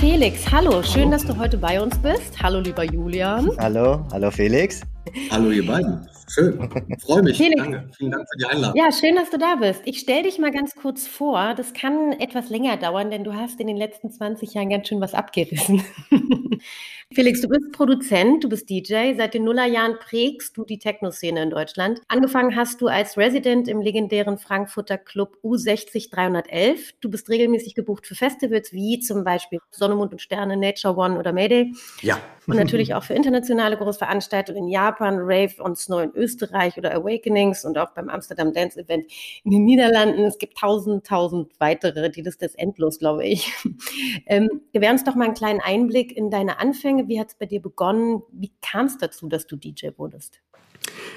Felix, 0.00 0.48
hallo, 0.52 0.80
schön, 0.80 1.06
hallo. 1.06 1.10
dass 1.10 1.24
du 1.24 1.36
heute 1.36 1.58
bei 1.58 1.80
uns 1.80 1.98
bist. 1.98 2.40
Hallo, 2.40 2.60
lieber 2.60 2.84
Julian. 2.84 3.50
Hallo, 3.58 4.06
hallo 4.12 4.30
Felix. 4.30 4.80
Hallo, 5.32 5.50
ihr 5.50 5.66
beiden. 5.66 6.08
Schön. 6.28 6.56
Freue 7.00 7.22
mich. 7.22 7.36
Felix. 7.36 7.60
Danke. 7.60 7.90
Vielen 7.96 8.12
Dank 8.12 8.28
für 8.30 8.38
die 8.38 8.44
Einladung. 8.44 8.76
Ja, 8.76 8.92
schön, 8.92 9.16
dass 9.16 9.30
du 9.30 9.38
da 9.38 9.56
bist. 9.56 9.80
Ich 9.86 9.98
stelle 9.98 10.22
dich 10.22 10.38
mal 10.38 10.52
ganz 10.52 10.76
kurz 10.76 11.08
vor. 11.08 11.54
Das 11.56 11.72
kann 11.72 12.12
etwas 12.12 12.48
länger 12.48 12.76
dauern, 12.76 13.10
denn 13.10 13.24
du 13.24 13.34
hast 13.34 13.58
in 13.60 13.66
den 13.66 13.76
letzten 13.76 14.10
20 14.10 14.54
Jahren 14.54 14.70
ganz 14.70 14.86
schön 14.86 15.00
was 15.00 15.14
abgerissen. 15.14 15.82
Felix, 17.14 17.40
du 17.40 17.48
bist 17.48 17.72
Produzent, 17.72 18.44
du 18.44 18.50
bist 18.50 18.68
DJ. 18.68 19.14
Seit 19.16 19.32
den 19.32 19.44
Nullerjahren 19.44 19.98
prägst 19.98 20.58
du 20.58 20.64
die 20.66 20.78
Techno-Szene 20.78 21.42
in 21.42 21.48
Deutschland. 21.48 22.02
Angefangen 22.06 22.54
hast 22.54 22.82
du 22.82 22.88
als 22.88 23.16
Resident 23.16 23.66
im 23.66 23.80
legendären 23.80 24.36
Frankfurter 24.36 24.98
Club 24.98 25.38
U60 25.42 26.10
311. 26.10 26.92
Du 27.00 27.08
bist 27.08 27.30
regelmäßig 27.30 27.74
gebucht 27.74 28.06
für 28.06 28.14
Festivals 28.14 28.74
wie 28.74 29.00
zum 29.00 29.24
Beispiel 29.24 29.58
Sonne, 29.70 29.94
Mond 29.94 30.12
und 30.12 30.20
Sterne, 30.20 30.58
Nature 30.58 30.96
One 30.96 31.18
oder 31.18 31.32
Mayday. 31.32 31.72
Ja. 32.02 32.20
Und 32.46 32.56
natürlich 32.56 32.94
auch 32.94 33.04
für 33.04 33.12
internationale 33.12 33.76
Großveranstaltungen 33.76 34.64
in 34.64 34.68
Japan, 34.68 35.16
Rave 35.18 35.62
und 35.62 35.76
Snow 35.76 36.02
in 36.02 36.12
Österreich 36.14 36.78
oder 36.78 36.94
Awakenings 36.94 37.66
und 37.66 37.76
auch 37.76 37.90
beim 37.90 38.08
Amsterdam 38.08 38.54
Dance 38.54 38.80
Event 38.80 39.04
in 39.44 39.50
den 39.50 39.64
Niederlanden. 39.66 40.24
Es 40.24 40.38
gibt 40.38 40.56
tausend, 40.56 41.06
tausend 41.06 41.52
weitere. 41.58 42.10
Die 42.10 42.22
Liste 42.22 42.46
ist 42.46 42.58
endlos, 42.58 42.98
glaube 42.98 43.24
ich. 43.26 43.52
Ähm, 44.26 44.62
gewähr 44.72 44.90
uns 44.90 45.04
doch 45.04 45.14
mal 45.14 45.26
einen 45.26 45.34
kleinen 45.34 45.60
Einblick 45.60 46.14
in 46.14 46.30
deine 46.30 46.58
Anfänge 46.58 46.97
Anfänge? 46.98 47.08
Wie 47.08 47.20
hat 47.20 47.28
es 47.28 47.34
bei 47.34 47.46
dir 47.46 47.60
begonnen? 47.60 48.22
Wie 48.32 48.52
kam 48.60 48.86
es 48.86 48.98
dazu, 48.98 49.28
dass 49.28 49.46
du 49.46 49.56
DJ 49.56 49.88
wurdest? 49.96 50.40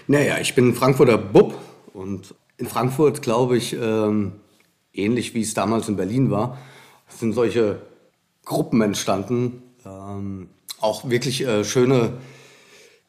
Naja, 0.08 0.38
ich 0.40 0.56
bin 0.56 0.74
Frankfurter 0.74 1.18
Bub 1.18 1.56
und 1.94 2.36
in 2.58 2.68
Frankfurt, 2.68 3.22
glaube 3.22 3.58
ich, 3.58 3.74
ähm, 3.74 4.34
ähnlich 4.94 5.34
wie 5.34 5.42
es 5.42 5.54
damals 5.54 5.88
in 5.90 5.96
Berlin 5.96 6.32
war, 6.32 6.58
sind 7.08 7.34
solche 7.34 7.82
Gruppen 8.46 8.82
entstanden. 8.82 9.64
Ähm, 9.86 10.50
auch 10.80 11.10
wirklich 11.10 11.46
äh, 11.46 11.64
schöne, 11.64 12.14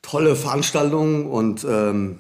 tolle 0.03 0.37
Veranstaltungen 0.37 1.27
und 1.27 1.65
ähm, 1.69 2.19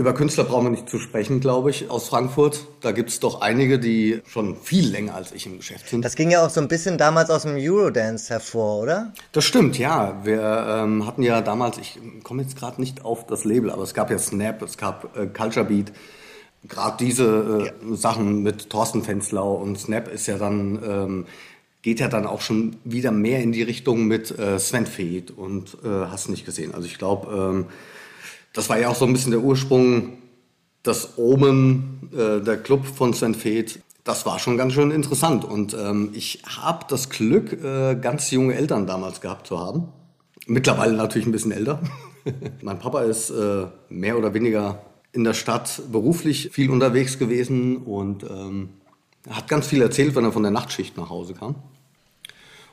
über 0.00 0.14
Künstler 0.14 0.44
brauchen 0.44 0.64
wir 0.64 0.70
nicht 0.70 0.88
zu 0.88 0.98
sprechen, 0.98 1.40
glaube 1.40 1.70
ich, 1.70 1.90
aus 1.90 2.08
Frankfurt. 2.08 2.66
Da 2.80 2.92
gibt 2.92 3.10
es 3.10 3.20
doch 3.20 3.42
einige, 3.42 3.78
die 3.78 4.22
schon 4.26 4.56
viel 4.56 4.88
länger 4.88 5.14
als 5.14 5.32
ich 5.32 5.46
im 5.46 5.58
Geschäft 5.58 5.88
sind. 5.88 6.04
Das 6.04 6.16
ging 6.16 6.30
ja 6.30 6.44
auch 6.44 6.50
so 6.50 6.60
ein 6.60 6.68
bisschen 6.68 6.96
damals 6.98 7.30
aus 7.30 7.42
dem 7.42 7.56
Eurodance 7.56 8.30
hervor, 8.30 8.80
oder? 8.80 9.12
Das 9.32 9.44
stimmt, 9.44 9.78
ja. 9.78 10.18
Wir 10.24 10.42
ähm, 10.42 11.06
hatten 11.06 11.22
ja 11.22 11.42
damals, 11.42 11.78
ich 11.78 11.98
komme 12.24 12.42
jetzt 12.42 12.56
gerade 12.56 12.80
nicht 12.80 13.04
auf 13.04 13.26
das 13.26 13.44
Label, 13.44 13.70
aber 13.70 13.82
es 13.82 13.92
gab 13.94 14.10
ja 14.10 14.18
Snap, 14.18 14.62
es 14.62 14.78
gab 14.78 15.16
äh, 15.16 15.26
Culture 15.26 15.66
Beat. 15.66 15.92
Gerade 16.66 16.96
diese 16.98 17.24
äh, 17.24 17.66
ja. 17.66 17.96
Sachen 17.96 18.42
mit 18.42 18.70
Thorsten 18.70 19.02
Fenzlau 19.02 19.54
und 19.54 19.78
Snap 19.78 20.08
ist 20.08 20.26
ja 20.26 20.38
dann, 20.38 20.80
ähm, 20.82 21.26
geht 21.82 22.00
ja 22.00 22.08
dann 22.08 22.26
auch 22.26 22.40
schon 22.40 22.76
wieder 22.84 23.12
mehr 23.12 23.42
in 23.42 23.52
die 23.52 23.62
Richtung 23.62 24.06
mit 24.06 24.36
äh, 24.38 24.58
Sven 24.58 24.86
Feth 24.86 25.30
und 25.30 25.76
äh, 25.84 26.06
hast 26.10 26.30
nicht 26.30 26.46
gesehen. 26.46 26.74
Also 26.74 26.86
ich 26.86 26.98
glaube, 26.98 27.32
ähm, 27.34 27.66
das 28.52 28.68
war 28.68 28.78
ja 28.78 28.88
auch 28.88 28.94
so 28.94 29.04
ein 29.04 29.12
bisschen 29.12 29.32
der 29.32 29.40
Ursprung, 29.40 30.18
das 30.82 31.18
Omen, 31.18 32.10
äh, 32.12 32.40
der 32.40 32.56
Club 32.56 32.86
von 32.86 33.14
St. 33.14 33.36
Feth. 33.36 33.80
Das 34.04 34.26
war 34.26 34.38
schon 34.38 34.56
ganz 34.56 34.72
schön 34.72 34.90
interessant. 34.90 35.44
Und 35.44 35.74
ähm, 35.74 36.10
ich 36.14 36.42
habe 36.46 36.86
das 36.88 37.10
Glück, 37.10 37.52
äh, 37.52 37.94
ganz 37.96 38.30
junge 38.30 38.54
Eltern 38.54 38.86
damals 38.86 39.20
gehabt 39.20 39.46
zu 39.46 39.58
haben. 39.58 39.88
Mittlerweile 40.46 40.94
natürlich 40.94 41.26
ein 41.26 41.32
bisschen 41.32 41.52
älter. 41.52 41.80
mein 42.62 42.78
Papa 42.78 43.02
ist 43.02 43.30
äh, 43.30 43.66
mehr 43.88 44.18
oder 44.18 44.34
weniger 44.34 44.82
in 45.12 45.24
der 45.24 45.34
Stadt 45.34 45.82
beruflich 45.90 46.50
viel 46.52 46.70
unterwegs 46.70 47.18
gewesen 47.18 47.78
und 47.78 48.24
ähm, 48.24 48.70
hat 49.28 49.48
ganz 49.48 49.66
viel 49.66 49.82
erzählt, 49.82 50.14
wenn 50.14 50.24
er 50.24 50.32
von 50.32 50.42
der 50.42 50.52
Nachtschicht 50.52 50.96
nach 50.96 51.10
Hause 51.10 51.34
kam. 51.34 51.56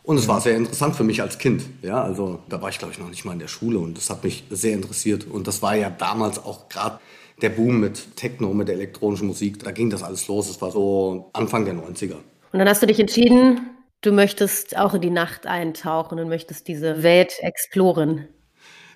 Und 0.07 0.15
es 0.15 0.29
war 0.29 0.39
sehr 0.39 0.55
interessant 0.55 0.95
für 0.95 1.03
mich 1.03 1.21
als 1.21 1.37
Kind. 1.37 1.65
Ja, 1.81 2.01
also 2.01 2.39
da 2.47 2.61
war 2.61 2.69
ich, 2.69 2.79
glaube 2.79 2.93
ich, 2.93 2.99
noch 2.99 3.09
nicht 3.09 3.25
mal 3.25 3.33
in 3.33 3.39
der 3.39 3.49
Schule 3.49 3.77
und 3.77 3.97
das 3.97 4.09
hat 4.09 4.23
mich 4.23 4.45
sehr 4.49 4.73
interessiert. 4.73 5.27
Und 5.27 5.47
das 5.47 5.61
war 5.61 5.75
ja 5.75 5.89
damals 5.89 6.39
auch 6.39 6.69
gerade 6.69 6.99
der 7.41 7.49
Boom 7.49 7.81
mit 7.81 8.15
Techno, 8.15 8.53
mit 8.53 8.69
der 8.69 8.75
elektronischen 8.75 9.27
Musik. 9.27 9.61
Da 9.61 9.71
ging 9.71 9.89
das 9.89 10.03
alles 10.03 10.29
los. 10.29 10.49
Es 10.49 10.61
war 10.61 10.71
so 10.71 11.29
Anfang 11.33 11.65
der 11.65 11.73
90er. 11.73 12.13
Und 12.13 12.59
dann 12.59 12.69
hast 12.69 12.81
du 12.81 12.87
dich 12.87 13.01
entschieden, 13.01 13.59
du 13.99 14.13
möchtest 14.13 14.77
auch 14.77 14.93
in 14.93 15.01
die 15.01 15.09
Nacht 15.09 15.45
eintauchen 15.45 16.17
und 16.19 16.29
möchtest 16.29 16.69
diese 16.69 17.03
Welt 17.03 17.33
exploren. 17.41 18.29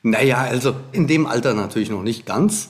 Naja, 0.03 0.37
also 0.37 0.75
in 0.93 1.07
dem 1.07 1.25
Alter 1.25 1.53
natürlich 1.53 1.89
noch 1.89 2.03
nicht 2.03 2.25
ganz. 2.25 2.69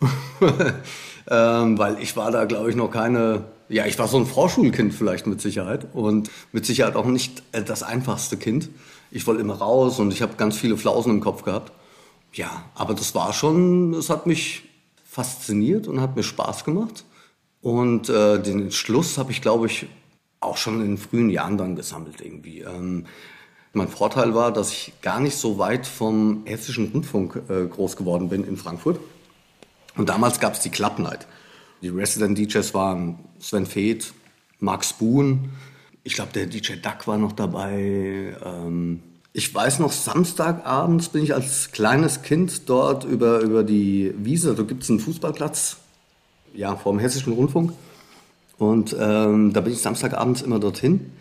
ähm, 1.30 1.78
weil 1.78 1.98
ich 2.02 2.14
war 2.14 2.30
da, 2.30 2.44
glaube 2.44 2.68
ich, 2.68 2.76
noch 2.76 2.90
keine 2.90 3.46
ja, 3.70 3.86
ich 3.86 3.98
war 3.98 4.08
so 4.08 4.18
ein 4.18 4.26
Vorschulkind 4.26 4.92
vielleicht 4.92 5.26
mit 5.26 5.40
Sicherheit 5.40 5.86
und 5.94 6.30
mit 6.50 6.66
Sicherheit 6.66 6.96
auch 6.96 7.06
nicht 7.06 7.42
äh, 7.52 7.62
das 7.62 7.82
einfachste 7.82 8.36
Kind. 8.36 8.68
Ich 9.12 9.26
wollte 9.26 9.40
immer 9.40 9.54
raus 9.54 9.98
und 10.00 10.12
ich 10.12 10.22
habe 10.22 10.34
ganz 10.36 10.56
viele 10.56 10.76
Flausen 10.76 11.12
im 11.12 11.20
Kopf 11.20 11.44
gehabt. 11.44 11.72
Ja, 12.32 12.64
aber 12.74 12.94
das 12.94 13.14
war 13.14 13.32
schon, 13.32 13.94
es 13.94 14.10
hat 14.10 14.26
mich 14.26 14.62
fasziniert 15.04 15.86
und 15.86 16.00
hat 16.00 16.16
mir 16.16 16.22
Spaß 16.22 16.64
gemacht. 16.64 17.04
Und 17.62 18.08
äh, 18.08 18.42
den 18.42 18.60
Entschluss 18.60 19.18
habe 19.18 19.30
ich, 19.30 19.40
glaube 19.40 19.66
ich, 19.66 19.86
auch 20.40 20.56
schon 20.56 20.84
in 20.84 20.98
frühen 20.98 21.30
Jahren 21.30 21.56
dann 21.58 21.76
gesammelt 21.76 22.20
irgendwie. 22.20 22.60
Ähm, 22.60 23.06
mein 23.72 23.88
Vorteil 23.88 24.34
war, 24.34 24.52
dass 24.52 24.72
ich 24.72 24.94
gar 25.00 25.20
nicht 25.20 25.36
so 25.36 25.58
weit 25.58 25.86
vom 25.86 26.42
hessischen 26.44 26.90
Rundfunk 26.92 27.42
äh, 27.48 27.66
groß 27.66 27.96
geworden 27.96 28.28
bin 28.28 28.44
in 28.44 28.56
Frankfurt. 28.56 28.98
Und 29.96 30.08
damals 30.08 30.40
gab 30.40 30.54
es 30.54 30.60
die 30.60 30.70
Club 30.70 30.98
Night. 30.98 31.26
Die 31.82 31.88
Resident 31.88 32.38
DJs 32.38 32.74
waren 32.74 33.18
Sven 33.38 33.66
Feth, 33.66 34.12
Max 34.58 34.92
Boon. 34.92 35.50
Ich 36.02 36.14
glaube, 36.14 36.32
der 36.32 36.46
DJ 36.46 36.74
Duck 36.74 37.06
war 37.06 37.18
noch 37.18 37.32
dabei. 37.32 38.34
Ähm, 38.44 39.00
ich 39.32 39.54
weiß 39.54 39.78
noch, 39.78 39.92
Samstagabends 39.92 41.08
bin 41.08 41.22
ich 41.22 41.34
als 41.34 41.72
kleines 41.72 42.22
Kind 42.22 42.68
dort 42.68 43.04
über, 43.04 43.40
über 43.40 43.62
die 43.62 44.12
Wiese. 44.18 44.54
Da 44.54 44.62
gibt 44.62 44.82
es 44.82 44.90
einen 44.90 45.00
Fußballplatz, 45.00 45.76
ja, 46.54 46.76
vor 46.76 46.92
dem 46.92 46.98
Hessischen 46.98 47.32
Rundfunk. 47.32 47.72
Und 48.58 48.94
ähm, 48.98 49.52
da 49.52 49.60
bin 49.60 49.72
ich 49.72 49.80
Samstagabends 49.80 50.42
immer 50.42 50.58
dorthin 50.58 51.12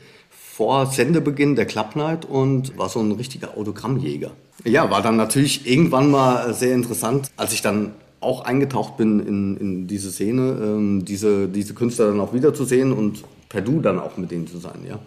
vor 0.60 0.88
Sendebeginn 0.88 1.56
der 1.56 1.66
Club 1.66 1.96
Night 1.96 2.26
und 2.26 2.78
war 2.78 2.90
so 2.90 3.00
ein 3.00 3.14
richtiger 3.14 3.56
Autogrammjäger. 3.56 4.32
Ja, 4.66 4.92
war 4.92 5.02
dann 5.02 5.16
natürlich 5.16 5.66
irgendwann 5.66 6.12
mal 6.12 6.54
sehr 6.54 6.74
interessant, 6.74 7.32
als 7.38 7.54
ich 7.54 7.62
dann 7.62 7.94
auch 8.22 8.42
eingetaucht 8.42 8.98
bin 8.98 9.20
in, 9.20 9.58
in 9.58 9.88
diese 9.88 10.12
Szene, 10.12 10.58
ähm, 10.62 11.06
diese, 11.06 11.48
diese 11.48 11.74
Künstler 11.74 12.08
dann 12.08 12.20
auch 12.20 12.34
wiederzusehen 12.34 12.92
und 12.92 13.24
per 13.48 13.62
Du 13.62 13.80
dann 13.82 14.00
auch 14.00 14.18
mit 14.18 14.32
denen 14.32 14.48
zu 14.48 14.58
sein, 14.58 14.86
ja. 14.88 15.00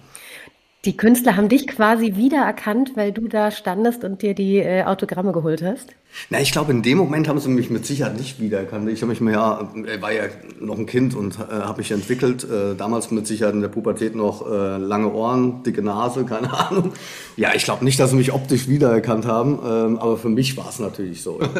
Die 0.84 0.96
Künstler 0.96 1.36
haben 1.36 1.48
dich 1.48 1.68
quasi 1.68 2.16
wiedererkannt, 2.16 2.96
weil 2.96 3.12
du 3.12 3.28
da 3.28 3.52
standest 3.52 4.02
und 4.02 4.20
dir 4.20 4.34
die 4.34 4.56
äh, 4.56 4.82
Autogramme 4.82 5.30
geholt 5.30 5.62
hast? 5.62 5.90
Na, 6.28 6.40
ich 6.40 6.50
glaube, 6.50 6.72
in 6.72 6.82
dem 6.82 6.98
Moment 6.98 7.28
haben 7.28 7.38
sie 7.38 7.48
mich 7.50 7.70
mit 7.70 7.86
Sicherheit 7.86 8.18
nicht 8.18 8.40
wiedererkannt. 8.40 8.88
Ich 8.88 9.00
habe 9.00 9.10
mich 9.10 9.20
mal, 9.20 9.32
ja, 9.32 9.70
war 10.00 10.12
ja 10.12 10.24
noch 10.58 10.76
ein 10.76 10.86
Kind 10.86 11.14
und 11.14 11.38
äh, 11.38 11.52
habe 11.52 11.78
mich 11.78 11.92
entwickelt. 11.92 12.42
Äh, 12.42 12.74
damals 12.74 13.12
mit 13.12 13.28
Sicherheit 13.28 13.54
in 13.54 13.60
der 13.60 13.68
Pubertät 13.68 14.16
noch 14.16 14.44
äh, 14.44 14.78
lange 14.78 15.12
Ohren, 15.12 15.62
dicke 15.62 15.82
Nase, 15.82 16.24
keine 16.28 16.52
Ahnung. 16.52 16.92
Ja, 17.36 17.50
ich 17.54 17.62
glaube 17.62 17.84
nicht, 17.84 18.00
dass 18.00 18.10
sie 18.10 18.16
mich 18.16 18.32
optisch 18.32 18.66
wiedererkannt 18.66 19.24
haben, 19.24 19.60
ähm, 19.64 19.98
aber 20.00 20.18
für 20.18 20.30
mich 20.30 20.56
war 20.56 20.68
es 20.68 20.80
natürlich 20.80 21.22
so. 21.22 21.38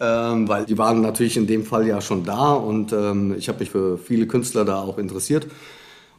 ähm, 0.00 0.48
weil 0.48 0.64
die 0.66 0.78
waren 0.78 1.00
natürlich 1.00 1.36
in 1.36 1.46
dem 1.46 1.64
Fall 1.64 1.86
ja 1.86 2.00
schon 2.00 2.24
da 2.24 2.52
und 2.52 2.92
ähm, 2.92 3.34
ich 3.36 3.48
habe 3.48 3.60
mich 3.60 3.70
für 3.70 3.98
viele 3.98 4.26
Künstler 4.26 4.64
da 4.64 4.80
auch 4.80 4.98
interessiert. 4.98 5.46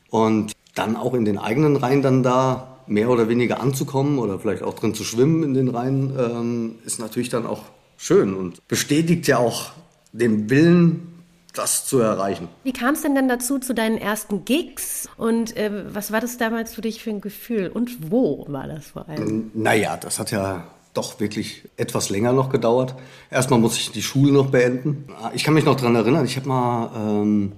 Und 0.10 0.54
dann 0.74 0.96
auch 0.96 1.14
in 1.14 1.26
den 1.26 1.38
eigenen 1.38 1.76
Reihen 1.76 2.02
dann 2.02 2.24
da 2.24 2.78
mehr 2.88 3.10
oder 3.10 3.28
weniger 3.28 3.60
anzukommen 3.60 4.20
oder 4.20 4.40
vielleicht 4.40 4.64
auch 4.64 4.74
drin 4.74 4.94
zu 4.94 5.04
schwimmen 5.04 5.44
in 5.44 5.54
den 5.54 5.68
Reihen, 5.68 6.14
ähm, 6.18 6.76
ist 6.86 7.00
natürlich 7.00 7.30
dann 7.30 7.46
auch 7.46 7.64
schön 7.98 8.34
und 8.34 8.68
bestätigt 8.68 9.28
ja 9.28 9.38
auch 9.38 9.72
den 10.14 10.50
Willen, 10.50 11.14
das 11.54 11.86
zu 11.86 12.00
erreichen. 12.00 12.48
Wie 12.64 12.72
kam 12.72 12.94
es 12.94 13.02
denn 13.02 13.16
dann 13.16 13.28
dazu 13.28 13.60
zu 13.60 13.74
deinen 13.74 13.98
ersten 13.98 14.46
Gigs 14.46 15.10
und 15.18 15.58
äh, 15.58 15.94
was 15.94 16.12
war 16.12 16.22
das 16.22 16.38
damals 16.38 16.76
für 16.76 16.82
dich 16.82 17.04
für 17.04 17.10
ein 17.10 17.22
Gefühl 17.22 17.70
und 17.70 18.12
wo 18.12 18.46
war 18.48 18.68
das 18.68 18.88
vor 18.88 19.10
allem? 19.10 19.52
Naja, 19.54 19.98
das 19.98 20.20
hat 20.20 20.32
ja 20.32 20.68
doch 20.94 21.20
wirklich 21.20 21.64
etwas 21.78 22.10
länger 22.10 22.34
noch 22.34 22.50
gedauert. 22.50 22.96
Erstmal 23.30 23.60
muss 23.60 23.78
ich 23.78 23.92
die 23.92 24.02
Schule 24.02 24.32
noch 24.32 24.50
beenden. 24.50 25.06
Ich 25.34 25.44
kann 25.44 25.54
mich 25.54 25.66
noch 25.66 25.76
daran 25.76 25.96
erinnern, 25.96 26.26
ich 26.26 26.36
habe 26.38 26.48
mal 26.48 26.92
ähm, 26.96 27.52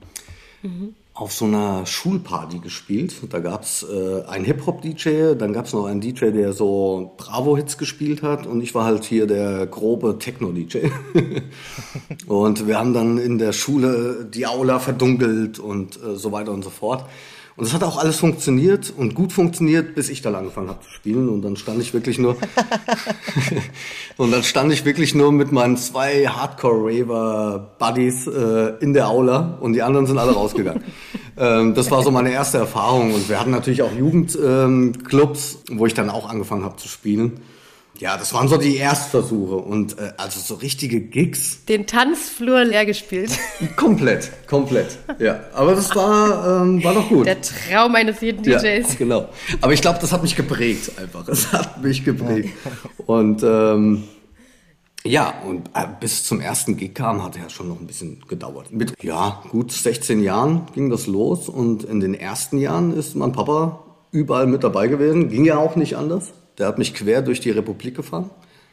mhm. 0.61 0.95
auf 1.13 1.31
so 1.31 1.45
einer 1.45 1.85
Schulparty 1.85 2.59
gespielt. 2.59 3.13
Da 3.29 3.39
gab's 3.39 3.83
äh, 3.83 4.23
einen 4.23 4.45
Hip-Hop-DJ, 4.45 5.35
dann 5.35 5.53
gab's 5.53 5.73
noch 5.73 5.85
einen 5.85 6.01
DJ, 6.01 6.31
der 6.31 6.53
so 6.53 7.13
Bravo-Hits 7.17 7.77
gespielt 7.77 8.21
hat 8.23 8.45
und 8.45 8.61
ich 8.61 8.75
war 8.75 8.85
halt 8.85 9.03
hier 9.03 9.27
der 9.27 9.67
grobe 9.67 10.17
Techno-DJ. 10.19 10.89
und 12.27 12.67
wir 12.67 12.77
haben 12.77 12.93
dann 12.93 13.17
in 13.17 13.37
der 13.37 13.53
Schule 13.53 14.29
die 14.33 14.47
Aula 14.47 14.79
verdunkelt 14.79 15.59
und 15.59 15.97
äh, 16.03 16.15
so 16.15 16.31
weiter 16.31 16.51
und 16.51 16.63
so 16.63 16.69
fort. 16.69 17.05
Und 17.59 17.65
es 17.65 17.73
hat 17.73 17.83
auch 17.83 17.97
alles 17.97 18.15
funktioniert 18.15 18.94
und 18.95 19.15
gut 19.15 19.33
funktioniert, 19.33 19.94
bis 19.94 20.07
ich 20.07 20.21
dann 20.21 20.33
angefangen 20.33 20.69
habe 20.69 20.81
zu 20.81 20.91
spielen. 20.91 21.27
Und 21.27 21.41
dann 21.41 21.57
stand 21.57 21.81
ich 21.81 21.94
wirklich 21.94 22.17
nur 22.17 22.38
und 24.17 24.31
dann 24.31 24.44
stand 24.44 24.71
ich 24.71 24.85
wirklich 24.85 25.13
nur 25.13 25.33
mit 25.33 25.51
meinen 25.51 25.75
zwei 25.75 26.25
Hardcore-Raver-Buddies 26.25 28.27
äh, 28.27 28.75
in 28.79 28.94
der 28.94 29.09
Aula 29.09 29.57
und 29.59 29.73
die 29.73 29.81
anderen 29.81 30.07
sind 30.07 30.17
alle 30.17 30.31
rausgegangen. 30.31 30.85
ähm, 31.38 31.73
das 31.73 31.91
war 31.91 32.01
so 32.01 32.11
meine 32.11 32.31
erste 32.31 32.59
Erfahrung. 32.59 33.13
Und 33.13 33.27
wir 33.27 33.38
hatten 33.38 33.51
natürlich 33.51 33.81
auch 33.81 33.91
Jugendclubs, 33.91 35.57
ähm, 35.69 35.77
wo 35.77 35.85
ich 35.85 35.94
dann 35.94 36.09
auch 36.09 36.29
angefangen 36.29 36.63
habe 36.63 36.77
zu 36.77 36.88
spielen. 36.88 37.41
Ja, 37.99 38.15
das 38.15 38.33
waren 38.33 38.47
so 38.47 38.55
die 38.55 38.77
Erstversuche 38.77 39.55
und 39.55 39.97
äh, 39.97 40.13
also 40.15 40.39
so 40.39 40.55
richtige 40.55 41.01
Gigs. 41.01 41.65
Den 41.65 41.85
Tanzflur 41.85 42.63
leer 42.63 42.85
gespielt. 42.85 43.31
komplett, 43.75 44.31
komplett. 44.47 44.97
Ja, 45.19 45.41
aber 45.53 45.75
das 45.75 45.93
war 45.93 46.61
ähm, 46.61 46.81
war 46.81 46.93
doch 46.93 47.09
gut. 47.09 47.25
Der 47.25 47.41
Traum 47.41 47.95
eines 47.95 48.21
jeden 48.21 48.41
DJs. 48.41 48.63
Ja, 48.63 48.95
genau. 48.97 49.27
Aber 49.59 49.73
ich 49.73 49.81
glaube, 49.81 49.99
das 49.99 50.13
hat 50.13 50.21
mich 50.21 50.37
geprägt 50.37 50.93
einfach. 50.97 51.27
Es 51.27 51.51
hat 51.51 51.83
mich 51.83 52.05
geprägt. 52.05 52.53
Und 53.05 53.43
ähm, 53.43 54.05
ja, 55.03 55.33
und 55.45 55.67
äh, 55.73 55.85
bis 55.99 56.23
zum 56.23 56.39
ersten 56.39 56.77
Gig 56.77 56.93
kam, 56.93 57.21
hat 57.21 57.35
ja 57.35 57.49
schon 57.49 57.67
noch 57.67 57.81
ein 57.81 57.87
bisschen 57.87 58.23
gedauert. 58.29 58.71
Mit 58.71 58.93
ja 59.03 59.43
gut 59.49 59.73
16 59.73 60.23
Jahren 60.23 60.67
ging 60.73 60.89
das 60.89 61.05
los 61.05 61.49
und 61.49 61.83
in 61.83 61.99
den 61.99 62.13
ersten 62.13 62.59
Jahren 62.59 62.95
ist 62.95 63.15
mein 63.15 63.33
Papa 63.33 63.83
überall 64.11 64.47
mit 64.47 64.63
dabei 64.63 64.87
gewesen. 64.87 65.27
Ging 65.27 65.43
ja 65.43 65.57
auch 65.57 65.75
nicht 65.75 65.97
anders. 65.97 66.31
Der 66.59 66.67
hat 66.67 66.77
mich 66.77 66.94
quer 66.94 67.21
durch 67.21 67.39
die 67.39 67.51
Republik 67.51 67.95
gefahren. 67.95 68.29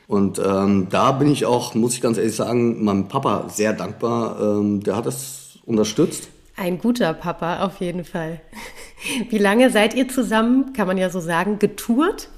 Und 0.09 0.39
ähm, 0.39 0.89
da 0.91 1.13
bin 1.13 1.31
ich 1.31 1.47
auch, 1.47 1.75
muss 1.75 1.95
ich 1.95 2.01
ganz 2.01 2.19
ehrlich 2.19 2.37
sagen, 2.37 2.85
meinem 2.85 3.09
Papa 3.09 3.49
sehr 3.49 3.73
dankbar. 3.73 4.41
Ähm, 4.41 4.83
der 4.83 4.97
hat 4.97 5.07
das 5.07 5.59
unterstützt. 5.65 6.29
Ein 6.57 6.79
guter 6.79 7.13
Papa, 7.13 7.65
auf 7.65 7.81
jeden 7.81 8.05
Fall. 8.05 8.41
Wie 9.31 9.39
lange 9.39 9.71
seid 9.71 9.95
ihr 9.95 10.09
zusammen, 10.09 10.73
kann 10.73 10.87
man 10.87 10.97
ja 10.97 11.11
so 11.11 11.21
sagen, 11.21 11.59
getourt? 11.59 12.29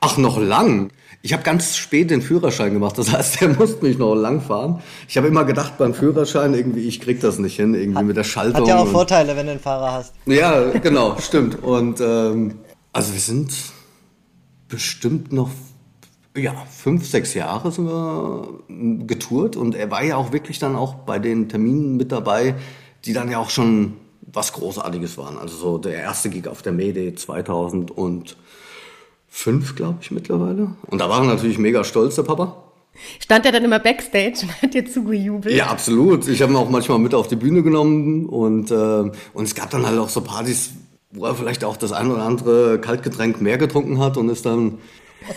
Ach, 0.00 0.16
noch 0.18 0.38
lang. 0.38 0.90
Ich 1.22 1.32
habe 1.32 1.44
ganz 1.44 1.76
spät 1.76 2.10
den 2.10 2.20
Führerschein 2.20 2.72
gemacht. 2.72 2.98
Das 2.98 3.12
heißt, 3.12 3.40
der 3.40 3.50
musste 3.50 3.84
mich 3.84 3.96
noch 3.96 4.14
lang 4.14 4.40
fahren. 4.40 4.82
Ich 5.08 5.16
habe 5.16 5.28
immer 5.28 5.44
gedacht 5.44 5.78
beim 5.78 5.94
Führerschein 5.94 6.52
irgendwie, 6.52 6.86
ich 6.88 7.00
krieg 7.00 7.20
das 7.20 7.38
nicht 7.38 7.56
hin, 7.56 7.74
irgendwie 7.74 7.98
hat, 7.98 8.04
mit 8.04 8.16
der 8.16 8.24
Schaltung. 8.24 8.62
Hat 8.62 8.68
ja 8.68 8.78
auch 8.78 8.88
Vorteile, 8.88 9.36
wenn 9.36 9.46
du 9.46 9.52
einen 9.52 9.60
Fahrer 9.60 9.92
hast. 9.92 10.14
Ja, 10.26 10.70
genau, 10.70 11.16
stimmt. 11.20 11.62
Und 11.62 12.00
ähm, 12.00 12.58
also 12.92 13.12
wir 13.12 13.20
sind 13.20 13.52
bestimmt 14.72 15.32
noch 15.32 15.50
ja, 16.34 16.54
fünf, 16.70 17.06
sechs 17.06 17.34
Jahre 17.34 17.70
sind 17.70 17.84
wir 17.84 18.60
getourt 19.06 19.54
und 19.54 19.74
er 19.74 19.90
war 19.90 20.02
ja 20.02 20.16
auch 20.16 20.32
wirklich 20.32 20.58
dann 20.58 20.76
auch 20.76 20.94
bei 20.94 21.18
den 21.18 21.50
Terminen 21.50 21.98
mit 21.98 22.10
dabei, 22.10 22.54
die 23.04 23.12
dann 23.12 23.30
ja 23.30 23.38
auch 23.38 23.50
schon 23.50 23.98
was 24.22 24.54
Großartiges 24.54 25.18
waren. 25.18 25.36
Also 25.36 25.56
so 25.56 25.76
der 25.76 25.92
erste 25.92 26.30
Gig 26.30 26.48
auf 26.48 26.62
der 26.62 26.72
Mayday 26.72 27.14
2005, 27.14 28.34
glaube 29.76 29.98
ich, 30.00 30.10
mittlerweile. 30.10 30.74
Und 30.86 31.02
da 31.02 31.10
war 31.10 31.20
er 31.20 31.26
natürlich 31.26 31.58
mega 31.58 31.84
stolz, 31.84 32.14
der 32.14 32.22
Papa. 32.22 32.64
Stand 33.18 33.44
er 33.44 33.52
dann 33.52 33.64
immer 33.64 33.78
Backstage 33.78 34.38
und 34.42 34.62
hat 34.62 34.72
dir 34.72 34.86
zugejubelt? 34.86 35.54
Ja, 35.54 35.66
absolut. 35.66 36.26
Ich 36.28 36.40
habe 36.40 36.52
ihn 36.52 36.56
auch 36.56 36.70
manchmal 36.70 36.98
mit 36.98 37.12
auf 37.14 37.28
die 37.28 37.36
Bühne 37.36 37.62
genommen 37.62 38.24
und, 38.26 38.70
äh, 38.70 38.74
und 39.34 39.44
es 39.44 39.54
gab 39.54 39.68
dann 39.68 39.84
halt 39.84 39.98
auch 39.98 40.08
so 40.08 40.22
Partys, 40.22 40.70
wo 41.12 41.26
er 41.26 41.34
vielleicht 41.34 41.64
auch 41.64 41.76
das 41.76 41.92
ein 41.92 42.10
oder 42.10 42.22
andere 42.22 42.80
Kaltgetränk 42.80 43.40
mehr 43.40 43.58
getrunken 43.58 43.98
hat 43.98 44.16
und 44.16 44.28
ist 44.30 44.46
dann, 44.46 44.78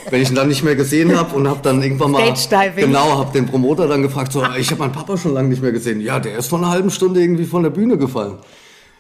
wenn 0.10 0.22
ich 0.22 0.30
ihn 0.30 0.36
dann 0.36 0.48
nicht 0.48 0.64
mehr 0.64 0.76
gesehen 0.76 1.18
habe 1.18 1.36
und 1.36 1.48
habe 1.48 1.60
dann 1.62 1.84
irgendwann 1.84 2.12
mal 2.12 2.34
genau, 2.76 3.18
habe 3.18 3.34
den 3.34 3.46
Promoter 3.46 3.88
dann 3.88 4.02
gefragt, 4.02 4.32
so, 4.32 4.44
ich 4.58 4.72
habe 4.72 4.80
meinen 4.80 4.94
Papa 4.94 5.18
schon 5.18 5.34
lange 5.34 5.50
nicht 5.50 5.62
mehr 5.62 5.74
gesehen. 5.74 6.00
Ja, 6.00 6.20
der 6.20 6.38
ist 6.38 6.48
vor 6.48 6.60
einer 6.60 6.70
halben 6.70 6.90
Stunde 6.90 7.22
irgendwie 7.22 7.46
von 7.46 7.64
der 7.64 7.70
Bühne 7.72 7.98
gefallen. 7.98 8.38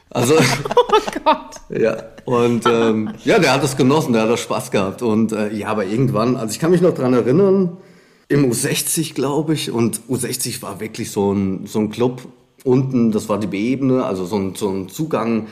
Also, 0.09 0.35
oh 0.75 0.99
Gott. 1.23 1.79
ja, 1.81 1.95
und 2.25 2.65
ähm, 2.65 3.11
ja, 3.23 3.39
der 3.39 3.53
hat 3.53 3.63
das 3.63 3.77
genossen, 3.77 4.13
der 4.13 4.23
hat 4.23 4.29
das 4.29 4.41
Spaß 4.41 4.71
gehabt. 4.71 5.01
Und 5.01 5.31
äh, 5.31 5.53
ja, 5.53 5.69
aber 5.69 5.85
irgendwann, 5.85 6.35
also 6.35 6.51
ich 6.51 6.59
kann 6.59 6.71
mich 6.71 6.81
noch 6.81 6.93
dran 6.93 7.13
erinnern, 7.13 7.77
im 8.27 8.51
U60, 8.51 9.13
glaube 9.13 9.53
ich, 9.53 9.71
und 9.71 10.01
U60 10.09 10.61
war 10.61 10.79
wirklich 10.79 11.11
so 11.11 11.31
ein, 11.31 11.67
so 11.67 11.79
ein 11.79 11.89
Club 11.89 12.21
unten, 12.63 13.11
das 13.11 13.29
war 13.29 13.39
die 13.39 13.47
B-Ebene, 13.47 14.03
also 14.03 14.25
so 14.25 14.35
ein, 14.37 14.55
so 14.55 14.69
ein 14.69 14.89
Zugang 14.89 15.47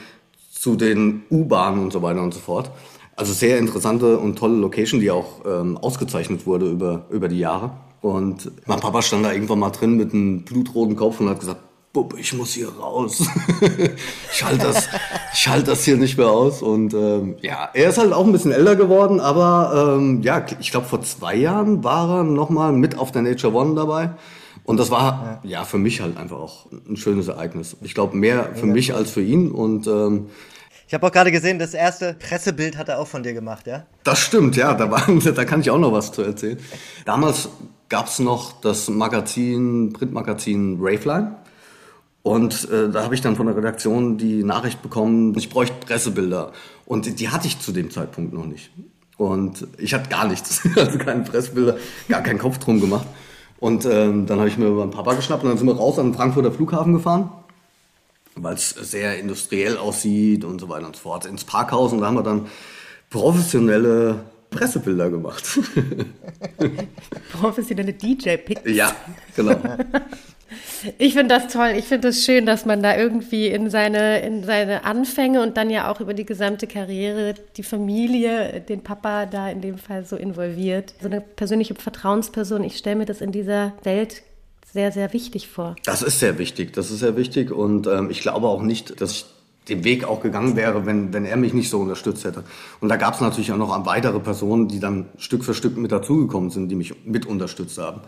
zu 0.63 0.77
den 0.77 1.23
U-Bahnen 1.29 1.83
und 1.83 1.91
so 1.91 2.01
weiter 2.01 2.21
und 2.21 2.33
so 2.33 2.39
fort. 2.39 2.71
Also 3.17 3.33
sehr 3.33 3.59
interessante 3.59 4.17
und 4.17 4.39
tolle 4.39 4.55
Location, 4.55 5.01
die 5.01 5.11
auch 5.11 5.41
ähm, 5.45 5.77
ausgezeichnet 5.77 6.47
wurde 6.47 6.69
über, 6.69 7.05
über 7.09 7.27
die 7.27 7.39
Jahre. 7.39 7.71
Und 7.99 8.49
mein 8.65 8.79
Papa 8.79 9.01
stand 9.01 9.25
da 9.25 9.33
irgendwann 9.33 9.59
mal 9.59 9.71
drin 9.71 9.97
mit 9.97 10.13
einem 10.13 10.43
blutroten 10.43 10.95
Kopf 10.95 11.19
und 11.19 11.27
hat 11.27 11.41
gesagt, 11.41 11.59
Bub, 11.91 12.15
ich 12.17 12.33
muss 12.33 12.53
hier 12.53 12.69
raus. 12.69 13.27
ich 14.33 14.41
halte 14.41 14.63
das, 14.63 14.87
ich 15.33 15.47
halt 15.49 15.67
das 15.67 15.83
hier 15.83 15.97
nicht 15.97 16.17
mehr 16.17 16.29
aus. 16.29 16.61
Und 16.61 16.93
ähm, 16.93 17.35
ja, 17.41 17.69
er 17.73 17.89
ist 17.89 17.97
halt 17.97 18.13
auch 18.13 18.25
ein 18.25 18.31
bisschen 18.31 18.53
älter 18.53 18.77
geworden, 18.77 19.19
aber 19.19 19.97
ähm, 19.97 20.21
ja, 20.21 20.45
ich 20.61 20.71
glaube 20.71 20.87
vor 20.87 21.01
zwei 21.01 21.35
Jahren 21.35 21.83
war 21.83 22.19
er 22.19 22.23
nochmal 22.23 22.71
mit 22.71 22.97
auf 22.97 23.11
der 23.11 23.21
Nature 23.21 23.53
One 23.53 23.75
dabei. 23.75 24.11
Und 24.63 24.79
das 24.79 24.89
war 24.91 25.41
ja. 25.43 25.49
ja 25.49 25.63
für 25.65 25.77
mich 25.77 25.99
halt 25.99 26.15
einfach 26.15 26.37
auch 26.37 26.67
ein 26.87 26.95
schönes 26.95 27.27
Ereignis. 27.27 27.75
Ich 27.81 27.93
glaube 27.93 28.15
mehr 28.15 28.51
für 28.55 28.65
mich 28.65 28.95
als 28.95 29.11
für 29.11 29.21
ihn. 29.21 29.51
Und 29.51 29.87
ähm, 29.87 30.27
ich 30.93 30.95
habe 30.95 31.07
auch 31.07 31.11
gerade 31.11 31.31
gesehen, 31.31 31.57
das 31.57 31.73
erste 31.73 32.13
Pressebild 32.13 32.77
hat 32.77 32.87
er 32.87 32.99
auch 32.99 33.07
von 33.07 33.23
dir 33.23 33.33
gemacht, 33.33 33.65
ja? 33.65 33.87
Das 34.03 34.19
stimmt, 34.19 34.55
ja. 34.55 34.75
Da, 34.75 34.91
war, 34.91 35.03
da 35.35 35.43
kann 35.43 35.61
ich 35.61 35.71
auch 35.71 35.79
noch 35.79 35.91
was 35.91 36.11
zu 36.11 36.21
erzählen. 36.21 36.59
Damals 37.03 37.49
gab 37.89 38.05
es 38.05 38.19
noch 38.19 38.61
das 38.61 38.89
Magazin, 38.89 39.91
Printmagazin 39.91 40.77
Raveline. 40.79 41.37
Und 42.21 42.69
äh, 42.69 42.91
da 42.91 43.03
habe 43.03 43.15
ich 43.15 43.21
dann 43.21 43.35
von 43.35 43.47
der 43.47 43.57
Redaktion 43.57 44.19
die 44.19 44.43
Nachricht 44.43 44.83
bekommen, 44.83 45.35
ich 45.35 45.49
bräuchte 45.49 45.73
Pressebilder. 45.83 46.51
Und 46.85 47.19
die, 47.19 47.29
hatte 47.29 47.47
ich 47.47 47.59
zu 47.59 47.71
dem 47.71 47.89
Zeitpunkt 47.89 48.31
noch 48.31 48.45
nicht. 48.45 48.69
Und 49.17 49.65
ich 49.79 49.95
hatte 49.95 50.09
gar 50.09 50.27
nichts, 50.27 50.61
also 50.75 50.99
keine 50.99 51.23
Pressebilder, 51.23 51.77
gar 52.07 52.21
keinen 52.21 52.37
Kopf 52.37 52.59
drum 52.59 52.79
gemacht. 52.79 53.07
Und 53.59 53.83
ähm, 53.85 54.27
dann 54.27 54.37
habe 54.37 54.47
ich 54.47 54.59
mir 54.59 54.69
meinen 54.69 54.91
Papa 54.91 55.15
geschnappt 55.15 55.41
und 55.41 55.49
dann 55.49 55.57
sind 55.57 55.65
wir 55.65 55.75
raus 55.75 55.97
an 55.97 56.09
den 56.11 56.13
Frankfurter 56.13 56.51
Flughafen 56.51 56.93
gefahren, 56.93 57.31
weil 58.35 58.55
es 58.55 58.69
sehr 58.69 59.19
industriell 59.19 59.77
aussieht 59.77 60.43
und 60.43 60.59
so 60.59 60.69
weiter 60.69 60.87
und 60.87 60.95
so 60.95 61.01
fort, 61.01 61.25
ins 61.25 61.43
Parkhaus 61.43 61.93
und 61.93 62.01
da 62.01 62.07
haben 62.07 62.15
wir 62.15 62.23
dann 62.23 62.47
professionelle 63.09 64.19
Pressebilder 64.49 65.09
gemacht. 65.09 65.43
Professionelle 67.31 67.93
DJ-Picks. 67.93 68.69
Ja, 68.71 68.95
genau. 69.35 69.55
Ich 70.97 71.13
finde 71.13 71.35
das 71.35 71.51
toll. 71.51 71.73
Ich 71.77 71.85
finde 71.85 72.09
es 72.09 72.25
schön, 72.25 72.45
dass 72.45 72.65
man 72.65 72.83
da 72.83 72.95
irgendwie 72.95 73.47
in 73.47 73.69
seine, 73.69 74.19
in 74.19 74.43
seine 74.43 74.83
Anfänge 74.83 75.41
und 75.41 75.57
dann 75.57 75.69
ja 75.69 75.91
auch 75.91 75.99
über 75.99 76.13
die 76.13 76.25
gesamte 76.25 76.67
Karriere 76.67 77.35
die 77.57 77.63
Familie, 77.63 78.61
den 78.61 78.81
Papa 78.81 79.25
da 79.25 79.49
in 79.49 79.61
dem 79.61 79.77
Fall 79.77 80.05
so 80.05 80.15
involviert. 80.15 80.93
So 81.01 81.07
eine 81.07 81.21
persönliche 81.21 81.75
Vertrauensperson. 81.75 82.63
Ich 82.63 82.77
stelle 82.77 82.97
mir 82.97 83.05
das 83.05 83.21
in 83.21 83.31
dieser 83.31 83.73
Welt 83.83 84.23
sehr, 84.73 84.91
sehr 84.91 85.13
wichtig 85.13 85.47
vor. 85.47 85.75
Das 85.85 86.01
ist 86.01 86.19
sehr 86.19 86.39
wichtig. 86.39 86.73
Das 86.73 86.89
ist 86.89 86.99
sehr 86.99 87.15
wichtig. 87.15 87.51
Und 87.51 87.85
ähm, 87.87 88.09
ich 88.09 88.21
glaube 88.21 88.47
auch 88.47 88.63
nicht, 88.63 88.99
dass 89.01 89.11
ich 89.11 89.25
den 89.69 89.83
Weg 89.83 90.03
auch 90.03 90.21
gegangen 90.21 90.55
wäre, 90.55 90.85
wenn, 90.85 91.13
wenn 91.13 91.25
er 91.25 91.37
mich 91.37 91.53
nicht 91.53 91.69
so 91.69 91.79
unterstützt 91.79 92.25
hätte. 92.25 92.43
Und 92.81 92.89
da 92.89 92.97
gab 92.97 93.13
es 93.13 93.21
natürlich 93.21 93.51
auch 93.51 93.57
noch 93.57 93.85
weitere 93.85 94.19
Personen, 94.19 94.67
die 94.67 94.79
dann 94.79 95.05
Stück 95.17 95.45
für 95.45 95.53
Stück 95.53 95.77
mit 95.77 95.91
dazugekommen 95.91 96.49
sind, 96.49 96.69
die 96.69 96.75
mich 96.75 96.93
mit 97.05 97.25
unterstützt 97.25 97.77
haben. 97.77 98.01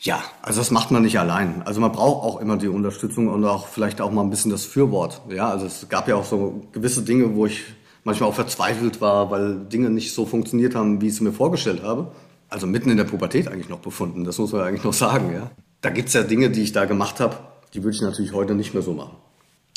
Ja, 0.00 0.22
also 0.40 0.60
das 0.60 0.70
macht 0.70 0.90
man 0.90 1.02
nicht 1.02 1.18
allein. 1.18 1.62
Also 1.64 1.80
man 1.80 1.92
braucht 1.92 2.24
auch 2.24 2.40
immer 2.40 2.56
die 2.56 2.68
Unterstützung 2.68 3.28
und 3.28 3.44
auch 3.44 3.66
vielleicht 3.66 4.00
auch 4.00 4.10
mal 4.10 4.22
ein 4.22 4.30
bisschen 4.30 4.50
das 4.50 4.64
Fürwort. 4.64 5.20
Ja, 5.28 5.48
also 5.48 5.66
es 5.66 5.88
gab 5.88 6.08
ja 6.08 6.14
auch 6.14 6.24
so 6.24 6.62
gewisse 6.72 7.02
Dinge, 7.02 7.34
wo 7.34 7.46
ich 7.46 7.62
manchmal 8.04 8.28
auch 8.28 8.34
verzweifelt 8.34 9.00
war, 9.00 9.30
weil 9.30 9.56
Dinge 9.56 9.90
nicht 9.90 10.12
so 10.14 10.26
funktioniert 10.26 10.74
haben, 10.74 11.00
wie 11.00 11.08
ich 11.08 11.14
es 11.14 11.20
mir 11.20 11.32
vorgestellt 11.32 11.82
habe. 11.82 12.12
Also 12.48 12.66
mitten 12.66 12.90
in 12.90 12.96
der 12.96 13.04
Pubertät 13.04 13.48
eigentlich 13.48 13.68
noch 13.68 13.80
befunden, 13.80 14.24
das 14.24 14.38
muss 14.38 14.52
man 14.52 14.62
eigentlich 14.62 14.84
noch 14.84 14.92
sagen, 14.92 15.32
ja. 15.32 15.50
Da 15.84 15.90
gibt's 15.90 16.14
ja 16.14 16.22
Dinge, 16.22 16.48
die 16.48 16.62
ich 16.62 16.72
da 16.72 16.86
gemacht 16.86 17.20
habe, 17.20 17.36
die 17.74 17.84
würde 17.84 17.94
ich 17.94 18.00
natürlich 18.00 18.32
heute 18.32 18.54
nicht 18.54 18.72
mehr 18.72 18.82
so 18.82 18.94
machen. 18.94 19.16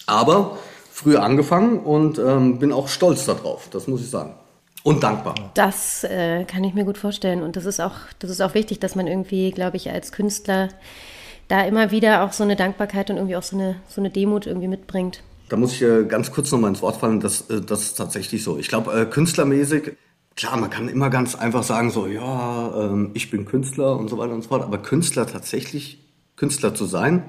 Aber 0.05 0.57
früher 0.89 1.21
angefangen 1.21 1.79
und 1.79 2.17
ähm, 2.17 2.59
bin 2.59 2.71
auch 2.71 2.87
stolz 2.87 3.25
darauf, 3.25 3.67
das 3.69 3.87
muss 3.87 3.99
ich 3.99 4.09
sagen 4.09 4.35
und 4.83 5.03
dankbar. 5.03 5.35
Das 5.53 6.05
äh, 6.05 6.45
kann 6.45 6.63
ich 6.63 6.73
mir 6.73 6.85
gut 6.85 6.97
vorstellen. 6.97 7.41
Und 7.41 7.57
das 7.57 7.65
ist 7.65 7.81
auch, 7.81 7.95
das 8.19 8.31
ist 8.31 8.39
auch 8.39 8.53
wichtig, 8.53 8.79
dass 8.79 8.95
man 8.95 9.05
irgendwie, 9.05 9.51
glaube 9.51 9.75
ich, 9.75 9.91
als 9.91 10.13
Künstler 10.13 10.69
da 11.49 11.65
immer 11.65 11.91
wieder 11.91 12.23
auch 12.23 12.31
so 12.31 12.43
eine 12.43 12.55
Dankbarkeit 12.55 13.09
und 13.09 13.17
irgendwie 13.17 13.35
auch 13.35 13.43
so 13.43 13.57
eine, 13.57 13.75
so 13.89 13.99
eine 13.99 14.09
Demut 14.09 14.47
irgendwie 14.47 14.69
mitbringt. 14.69 15.21
Da 15.49 15.57
muss 15.57 15.73
ich 15.73 15.81
äh, 15.81 16.05
ganz 16.05 16.31
kurz 16.31 16.53
noch 16.53 16.59
mal 16.59 16.69
ins 16.69 16.81
Wort 16.81 16.95
fallen, 16.95 17.19
das, 17.19 17.49
äh, 17.49 17.59
das 17.59 17.81
ist 17.81 17.95
tatsächlich 17.95 18.45
so. 18.45 18.57
Ich 18.57 18.69
glaube, 18.69 18.93
äh, 18.97 19.05
künstlermäßig, 19.05 19.97
klar, 20.37 20.55
man 20.55 20.69
kann 20.69 20.87
immer 20.87 21.09
ganz 21.09 21.35
einfach 21.35 21.63
sagen, 21.63 21.89
so, 21.89 22.07
ja, 22.07 22.85
ähm, 22.85 23.11
ich 23.13 23.29
bin 23.29 23.45
Künstler 23.45 23.97
und 23.97 24.07
so 24.07 24.17
weiter 24.17 24.33
und 24.33 24.43
so 24.43 24.49
fort, 24.49 24.63
aber 24.63 24.77
Künstler 24.77 25.27
tatsächlich, 25.27 25.99
Künstler 26.37 26.73
zu 26.73 26.85
sein, 26.85 27.23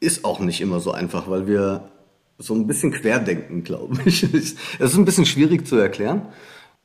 ist 0.00 0.24
auch 0.24 0.40
nicht 0.40 0.60
immer 0.60 0.80
so 0.80 0.90
einfach, 0.90 1.30
weil 1.30 1.46
wir 1.46 1.90
so 2.38 2.54
ein 2.54 2.66
bisschen 2.66 2.90
querdenken, 2.90 3.62
glaube 3.62 3.96
ich. 4.04 4.24
Es 4.34 4.56
ist 4.78 4.96
ein 4.96 5.04
bisschen 5.04 5.26
schwierig 5.26 5.68
zu 5.68 5.76
erklären. 5.76 6.22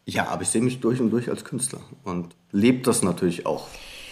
Ja, 0.05 0.27
aber 0.27 0.43
ich 0.43 0.49
sehe 0.49 0.61
mich 0.61 0.79
durch 0.79 1.01
und 1.01 1.09
durch 1.09 1.29
als 1.29 1.43
Künstler 1.43 1.81
und 2.03 2.35
lebe 2.51 2.81
das 2.83 3.03
natürlich 3.03 3.45
auch 3.45 3.67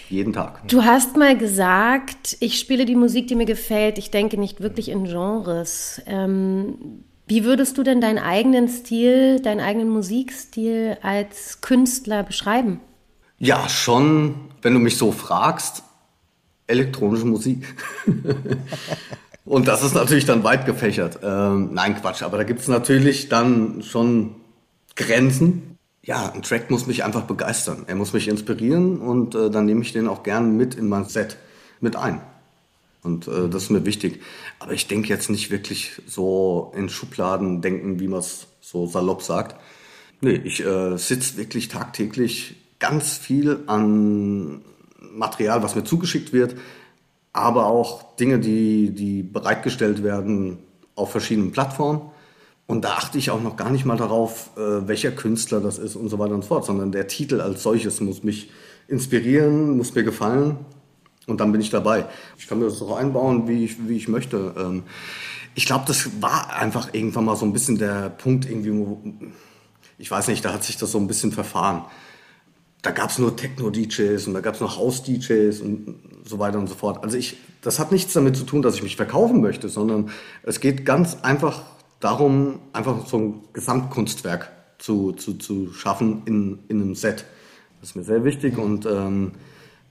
jeden 0.09 0.33
Tag. 0.33 0.67
Du 0.67 0.83
hast 0.83 1.17
mal 1.17 1.37
gesagt, 1.37 2.37
ich 2.39 2.59
spiele 2.59 2.85
die 2.85 2.95
Musik, 2.95 3.27
die 3.27 3.35
mir 3.35 3.45
gefällt. 3.45 3.97
Ich 3.97 4.11
denke 4.11 4.39
nicht 4.39 4.61
wirklich 4.61 4.89
in 4.89 5.05
Genres. 5.05 6.01
Ähm, 6.05 7.03
wie 7.27 7.43
würdest 7.43 7.77
du 7.77 7.83
denn 7.83 8.01
deinen 8.01 8.19
eigenen 8.19 8.69
Stil, 8.69 9.41
deinen 9.41 9.59
eigenen 9.59 9.89
Musikstil 9.89 10.97
als 11.01 11.61
Künstler 11.61 12.23
beschreiben? 12.23 12.79
Ja, 13.37 13.67
schon, 13.69 14.35
wenn 14.61 14.73
du 14.73 14.79
mich 14.79 14.97
so 14.97 15.11
fragst, 15.11 15.83
elektronische 16.67 17.25
Musik. 17.25 17.75
Und 19.45 19.67
das 19.67 19.83
ist 19.83 19.95
natürlich 19.95 20.25
dann 20.25 20.43
weit 20.43 20.65
gefächert. 20.65 21.19
Ähm, 21.23 21.69
nein, 21.73 21.95
Quatsch, 21.95 22.21
aber 22.21 22.37
da 22.37 22.43
gibt 22.43 22.61
es 22.61 22.67
natürlich 22.67 23.29
dann 23.29 23.81
schon 23.81 24.35
Grenzen. 24.95 25.77
Ja, 26.03 26.31
ein 26.33 26.41
Track 26.41 26.69
muss 26.69 26.87
mich 26.87 27.03
einfach 27.03 27.23
begeistern. 27.23 27.83
Er 27.87 27.95
muss 27.95 28.13
mich 28.13 28.27
inspirieren 28.27 28.99
und 28.99 29.35
äh, 29.35 29.49
dann 29.49 29.65
nehme 29.65 29.81
ich 29.81 29.93
den 29.93 30.07
auch 30.07 30.23
gern 30.23 30.57
mit 30.57 30.75
in 30.75 30.89
mein 30.89 31.05
Set 31.05 31.37
mit 31.79 31.95
ein. 31.95 32.21
Und 33.03 33.27
äh, 33.27 33.49
das 33.49 33.63
ist 33.63 33.69
mir 33.69 33.85
wichtig. 33.85 34.21
Aber 34.59 34.73
ich 34.73 34.87
denke 34.87 35.09
jetzt 35.09 35.29
nicht 35.29 35.51
wirklich 35.51 36.01
so 36.07 36.71
in 36.75 36.89
Schubladen 36.89 37.61
denken, 37.61 37.99
wie 37.99 38.07
man 38.07 38.19
es 38.19 38.47
so 38.61 38.87
salopp 38.87 39.21
sagt. 39.21 39.55
Nee, 40.21 40.41
ich 40.43 40.65
äh, 40.65 40.97
sitze 40.97 41.37
wirklich 41.37 41.67
tagtäglich 41.67 42.55
ganz 42.79 43.17
viel 43.17 43.63
an 43.67 44.61
Material, 44.99 45.63
was 45.63 45.75
mir 45.75 45.83
zugeschickt 45.83 46.33
wird, 46.33 46.55
aber 47.33 47.67
auch 47.67 48.15
Dinge, 48.15 48.39
die, 48.39 48.91
die 48.91 49.23
bereitgestellt 49.23 50.03
werden 50.03 50.59
auf 50.95 51.11
verschiedenen 51.11 51.51
Plattformen. 51.51 52.01
Und 52.65 52.83
da 52.83 52.93
achte 52.93 53.17
ich 53.17 53.29
auch 53.31 53.41
noch 53.41 53.55
gar 53.55 53.69
nicht 53.69 53.85
mal 53.85 53.95
darauf, 53.95 54.49
äh, 54.57 54.87
welcher 54.87 55.11
Künstler 55.11 55.61
das 55.61 55.77
ist 55.77 55.95
und 55.95 56.09
so 56.09 56.19
weiter 56.19 56.33
und 56.33 56.41
so 56.41 56.49
fort, 56.49 56.65
sondern 56.65 56.91
der 56.91 57.07
Titel 57.07 57.39
als 57.39 57.63
solches 57.63 58.01
muss 58.01 58.23
mich 58.23 58.49
inspirieren, 58.87 59.77
muss 59.77 59.95
mir 59.95 60.03
gefallen 60.03 60.57
und 61.27 61.39
dann 61.39 61.51
bin 61.51 61.61
ich 61.61 61.69
dabei. 61.69 62.05
Ich 62.37 62.47
kann 62.47 62.59
mir 62.59 62.65
das 62.65 62.79
so 62.79 62.95
einbauen, 62.95 63.47
wie 63.47 63.65
ich, 63.65 63.87
wie 63.87 63.97
ich 63.97 64.07
möchte. 64.07 64.55
Ähm, 64.57 64.83
ich 65.53 65.65
glaube, 65.65 65.85
das 65.87 66.21
war 66.21 66.55
einfach 66.55 66.93
irgendwann 66.93 67.25
mal 67.25 67.35
so 67.35 67.45
ein 67.45 67.53
bisschen 67.53 67.77
der 67.77 68.09
Punkt, 68.09 68.45
irgendwie, 68.45 68.73
wo, 68.73 69.01
ich 69.99 70.09
weiß 70.09 70.27
nicht, 70.29 70.43
da 70.43 70.53
hat 70.53 70.63
sich 70.63 70.77
das 70.77 70.91
so 70.91 70.97
ein 70.97 71.07
bisschen 71.07 71.31
verfahren 71.31 71.85
da 72.81 72.91
gab 72.91 73.09
es 73.09 73.17
nur 73.17 73.35
Techno-DJs 73.35 74.27
und 74.27 74.33
da 74.33 74.39
gab 74.39 74.55
es 74.55 74.61
noch 74.61 74.77
House-DJs 74.77 75.61
und 75.61 75.95
so 76.23 76.39
weiter 76.39 76.57
und 76.57 76.67
so 76.67 76.75
fort. 76.75 77.03
Also 77.03 77.17
ich, 77.17 77.37
das 77.61 77.79
hat 77.79 77.91
nichts 77.91 78.13
damit 78.13 78.37
zu 78.37 78.43
tun, 78.43 78.61
dass 78.61 78.75
ich 78.75 78.83
mich 78.83 78.95
verkaufen 78.95 79.41
möchte, 79.41 79.67
sondern 79.67 80.09
es 80.43 80.59
geht 80.59 80.85
ganz 80.85 81.17
einfach 81.23 81.63
darum, 81.99 82.59
einfach 82.73 83.05
so 83.07 83.17
ein 83.17 83.41
Gesamtkunstwerk 83.53 84.51
zu, 84.77 85.11
zu, 85.13 85.33
zu 85.33 85.73
schaffen 85.73 86.21
in, 86.25 86.59
in 86.67 86.81
einem 86.81 86.95
Set. 86.95 87.25
Das 87.81 87.89
ist 87.89 87.95
mir 87.95 88.03
sehr 88.03 88.23
wichtig 88.23 88.57
und 88.57 88.85
ähm, 88.85 89.33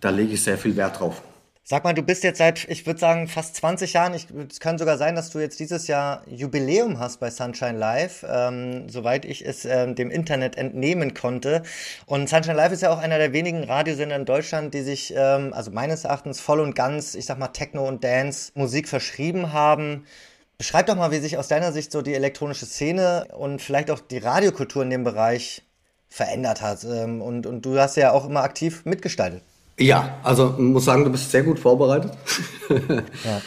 da 0.01 0.11
lege 0.11 0.35
ich 0.35 0.43
sehr 0.43 0.59
viel 0.59 0.77
Wert 0.77 1.01
drauf. 1.01 1.23
Sag 1.69 1.83
mal, 1.83 1.95
du 1.95 2.03
bist 2.03 2.23
jetzt 2.23 2.39
seit, 2.39 2.65
ich 2.69 2.87
würde 2.87 3.01
sagen, 3.01 3.27
fast 3.27 3.57
20 3.57 3.93
Jahren. 3.93 4.15
Ich, 4.15 4.29
es 4.49 4.61
kann 4.61 4.79
sogar 4.79 4.99
sein, 4.99 5.17
dass 5.17 5.31
du 5.31 5.41
jetzt 5.41 5.59
dieses 5.59 5.89
Jahr 5.89 6.23
Jubiläum 6.29 7.01
hast 7.01 7.19
bei 7.19 7.29
Sunshine 7.29 7.77
Live, 7.77 8.25
ähm, 8.29 8.89
soweit 8.89 9.25
ich 9.25 9.45
es 9.45 9.65
ähm, 9.65 9.97
dem 9.97 10.13
Internet 10.13 10.57
entnehmen 10.57 11.13
konnte. 11.13 11.65
Und 12.07 12.29
Sunshine 12.29 12.55
Live 12.55 12.71
ist 12.71 12.83
ja 12.83 12.93
auch 12.93 13.01
einer 13.01 13.19
der 13.19 13.33
wenigen 13.33 13.65
Radiosender 13.65 14.15
in 14.15 14.25
Deutschland, 14.25 14.75
die 14.75 14.83
sich, 14.83 15.13
ähm, 15.17 15.53
also 15.53 15.73
meines 15.73 16.05
Erachtens, 16.05 16.39
voll 16.39 16.61
und 16.61 16.77
ganz, 16.77 17.17
ich 17.17 17.27
sag 17.27 17.37
mal, 17.37 17.49
Techno- 17.49 17.89
und 17.89 18.05
Dance-Musik 18.05 18.87
verschrieben 18.89 19.53
haben. 19.53 20.07
Beschreib 20.59 20.87
doch 20.87 20.95
mal, 20.95 21.11
wie 21.11 21.19
sich 21.19 21.37
aus 21.37 21.49
deiner 21.49 21.73
Sicht 21.73 21.91
so 21.91 22.01
die 22.01 22.15
elektronische 22.15 22.67
Szene 22.67 23.27
und 23.37 23.61
vielleicht 23.61 23.91
auch 23.91 23.99
die 23.99 24.19
Radiokultur 24.19 24.85
in 24.85 24.91
dem 24.91 25.03
Bereich 25.03 25.65
verändert 26.11 26.63
hat. 26.63 26.85
Ähm, 26.85 27.21
und, 27.23 27.45
und 27.45 27.67
du 27.67 27.77
hast 27.77 27.97
ja 27.97 28.13
auch 28.13 28.25
immer 28.25 28.45
aktiv 28.45 28.85
mitgestaltet. 28.85 29.43
Ja, 29.79 30.19
also 30.23 30.55
muss 30.59 30.85
sagen, 30.85 31.05
du 31.05 31.11
bist 31.11 31.31
sehr 31.31 31.43
gut 31.43 31.59
vorbereitet. 31.59 32.13
ja. 33.25 33.43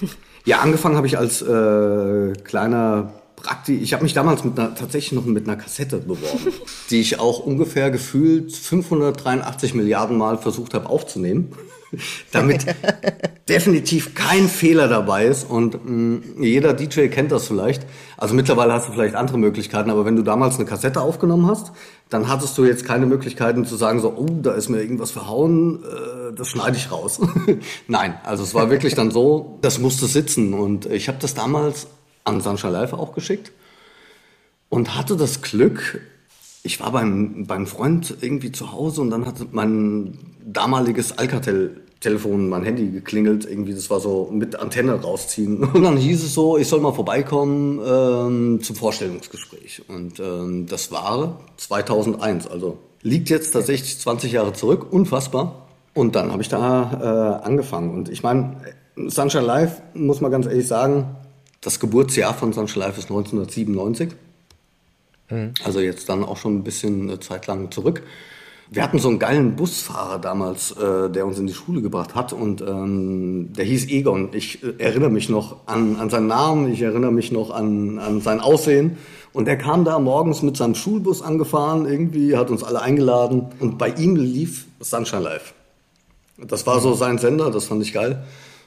ja, 0.44 0.58
angefangen 0.58 0.96
habe 0.96 1.06
ich 1.06 1.16
als 1.16 1.40
äh, 1.42 2.32
kleiner 2.44 3.12
Prakti. 3.36 3.78
Ich 3.78 3.92
habe 3.92 4.02
mich 4.02 4.12
damals 4.12 4.44
mit 4.44 4.58
einer, 4.58 4.74
tatsächlich 4.74 5.12
noch 5.12 5.24
mit 5.24 5.48
einer 5.48 5.56
Kassette 5.56 5.98
beworben, 5.98 6.52
die 6.90 7.00
ich 7.00 7.18
auch 7.18 7.40
ungefähr 7.40 7.90
gefühlt 7.90 8.54
583 8.54 9.74
Milliarden 9.74 10.18
Mal 10.18 10.38
versucht 10.38 10.74
habe 10.74 10.88
aufzunehmen 10.88 11.52
damit 12.32 12.66
definitiv 13.48 14.14
kein 14.14 14.48
Fehler 14.48 14.88
dabei 14.88 15.26
ist. 15.26 15.48
Und 15.48 15.84
mh, 15.84 15.90
mm, 15.90 16.42
jeder 16.42 16.74
DJ 16.74 17.08
kennt 17.08 17.32
das 17.32 17.46
vielleicht. 17.46 17.86
Also 18.16 18.34
mittlerweile 18.34 18.72
hast 18.72 18.88
du 18.88 18.92
vielleicht 18.92 19.14
andere 19.14 19.38
Möglichkeiten, 19.38 19.90
aber 19.90 20.04
wenn 20.04 20.16
du 20.16 20.22
damals 20.22 20.56
eine 20.56 20.64
Kassette 20.64 21.00
aufgenommen 21.00 21.46
hast, 21.46 21.72
dann 22.08 22.28
hattest 22.28 22.56
du 22.58 22.64
jetzt 22.64 22.84
keine 22.84 23.06
Möglichkeiten 23.06 23.64
zu 23.64 23.76
sagen, 23.76 24.00
so, 24.00 24.14
oh, 24.16 24.26
da 24.42 24.52
ist 24.52 24.68
mir 24.68 24.80
irgendwas 24.80 25.10
verhauen, 25.10 25.82
äh, 25.82 26.34
das 26.34 26.48
schneide 26.48 26.76
ich 26.76 26.90
raus. 26.90 27.20
Nein, 27.88 28.14
also 28.24 28.42
es 28.42 28.54
war 28.54 28.70
wirklich 28.70 28.94
dann 28.94 29.10
so, 29.10 29.58
das 29.62 29.78
musste 29.78 30.06
sitzen. 30.06 30.54
Und 30.54 30.86
ich 30.86 31.08
habe 31.08 31.18
das 31.20 31.34
damals 31.34 31.86
an 32.24 32.40
Sunshine 32.40 32.72
Live 32.72 32.92
auch 32.92 33.14
geschickt 33.14 33.52
und 34.68 34.96
hatte 34.96 35.16
das 35.16 35.42
Glück, 35.42 36.00
ich 36.62 36.80
war 36.80 36.92
beim, 36.92 37.46
beim 37.46 37.66
Freund 37.66 38.16
irgendwie 38.20 38.52
zu 38.52 38.72
Hause 38.72 39.00
und 39.00 39.10
dann 39.10 39.26
hatte 39.26 39.46
mein 39.50 40.18
damaliges 40.44 41.18
Alcatel-Telefon, 41.18 42.48
mein 42.48 42.62
Handy 42.62 42.88
geklingelt. 42.88 43.44
Irgendwie, 43.44 43.74
das 43.74 43.90
war 43.90 43.98
so 43.98 44.28
mit 44.32 44.56
Antenne 44.56 44.92
rausziehen. 44.92 45.64
Und 45.74 45.82
dann 45.82 45.96
hieß 45.96 46.22
es 46.22 46.34
so, 46.34 46.58
ich 46.58 46.68
soll 46.68 46.80
mal 46.80 46.92
vorbeikommen 46.92 47.80
ähm, 47.84 48.62
zum 48.62 48.76
Vorstellungsgespräch. 48.76 49.82
Und 49.88 50.20
ähm, 50.20 50.66
das 50.66 50.92
war 50.92 51.40
2001, 51.56 52.46
also 52.46 52.78
liegt 53.02 53.30
jetzt 53.30 53.52
tatsächlich 53.52 53.98
20 53.98 54.32
Jahre 54.32 54.52
zurück, 54.52 54.92
unfassbar. 54.92 55.66
Und 55.94 56.14
dann 56.14 56.32
habe 56.32 56.42
ich 56.42 56.48
da 56.48 57.40
äh, 57.42 57.46
angefangen. 57.46 57.94
Und 57.94 58.08
ich 58.08 58.22
meine, 58.22 58.56
Sunshine 58.96 59.44
Live, 59.44 59.82
muss 59.94 60.20
man 60.20 60.30
ganz 60.30 60.46
ehrlich 60.46 60.66
sagen, 60.68 61.16
das 61.60 61.80
Geburtsjahr 61.80 62.34
von 62.34 62.52
Sunshine 62.52 62.86
Live 62.86 62.98
ist 62.98 63.10
1997. 63.10 64.10
Mhm. 65.32 65.54
Also 65.64 65.80
jetzt 65.80 66.08
dann 66.08 66.24
auch 66.24 66.36
schon 66.36 66.56
ein 66.56 66.64
bisschen 66.64 67.08
äh, 67.08 67.20
Zeit 67.20 67.46
lang 67.46 67.70
zurück. 67.70 68.02
Wir 68.70 68.82
hatten 68.82 68.98
so 68.98 69.08
einen 69.08 69.18
geilen 69.18 69.54
Busfahrer 69.54 70.18
damals, 70.18 70.72
äh, 70.72 71.10
der 71.10 71.26
uns 71.26 71.38
in 71.38 71.46
die 71.46 71.52
Schule 71.52 71.82
gebracht 71.82 72.14
hat 72.14 72.32
und 72.32 72.62
ähm, 72.62 73.52
der 73.52 73.66
hieß 73.66 73.88
Egon. 73.88 74.30
Ich 74.32 74.62
äh, 74.62 74.72
erinnere 74.78 75.10
mich 75.10 75.28
noch 75.28 75.66
an, 75.66 75.96
an 75.96 76.08
seinen 76.08 76.26
Namen, 76.26 76.72
ich 76.72 76.80
erinnere 76.80 77.12
mich 77.12 77.32
noch 77.32 77.50
an, 77.50 77.98
an 77.98 78.20
sein 78.20 78.40
Aussehen. 78.40 78.96
Und 79.34 79.46
der 79.46 79.56
kam 79.56 79.84
da 79.84 79.98
morgens 79.98 80.42
mit 80.42 80.56
seinem 80.56 80.74
Schulbus 80.74 81.22
angefahren, 81.22 81.86
irgendwie, 81.86 82.36
hat 82.36 82.50
uns 82.50 82.62
alle 82.62 82.82
eingeladen 82.82 83.46
und 83.60 83.78
bei 83.78 83.88
ihm 83.88 84.16
lief 84.16 84.66
Sunshine 84.80 85.22
Live. 85.22 85.54
Das 86.38 86.66
war 86.66 86.80
so 86.80 86.94
sein 86.94 87.18
Sender, 87.18 87.50
das 87.50 87.66
fand 87.66 87.82
ich 87.82 87.92
geil. 87.92 88.24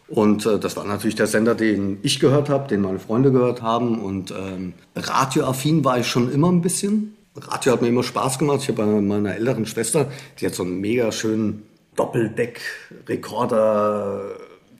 Und 0.08 0.46
äh, 0.46 0.60
das 0.60 0.78
war 0.78 0.86
natürlich 0.86 1.16
der 1.16 1.28
Sender, 1.28 1.56
den 1.56 2.00
ich 2.04 2.20
gehört 2.20 2.50
habe, 2.50 2.68
den 2.68 2.82
meine 2.82 3.00
Freunde 3.00 3.32
gehört 3.32 3.62
haben. 3.62 4.00
Und 4.00 4.32
ähm, 4.32 4.74
radioaffin 4.96 5.84
war 5.84 6.00
ich 6.00 6.08
schon 6.08 6.32
immer 6.32 6.52
ein 6.52 6.62
bisschen. 6.62 7.16
Radio 7.36 7.74
hat 7.74 7.82
mir 7.82 7.90
immer 7.90 8.04
Spaß 8.04 8.40
gemacht. 8.40 8.62
Ich 8.62 8.70
habe 8.70 8.86
bei 8.86 9.02
meiner 9.02 9.36
älteren 9.36 9.66
Schwester, 9.66 10.10
die 10.40 10.46
hat 10.46 10.56
so 10.56 10.64
einen 10.64 10.80
mega 10.80 11.12
schönen 11.12 11.64
Doppeldeck-Rekorder, 11.96 14.22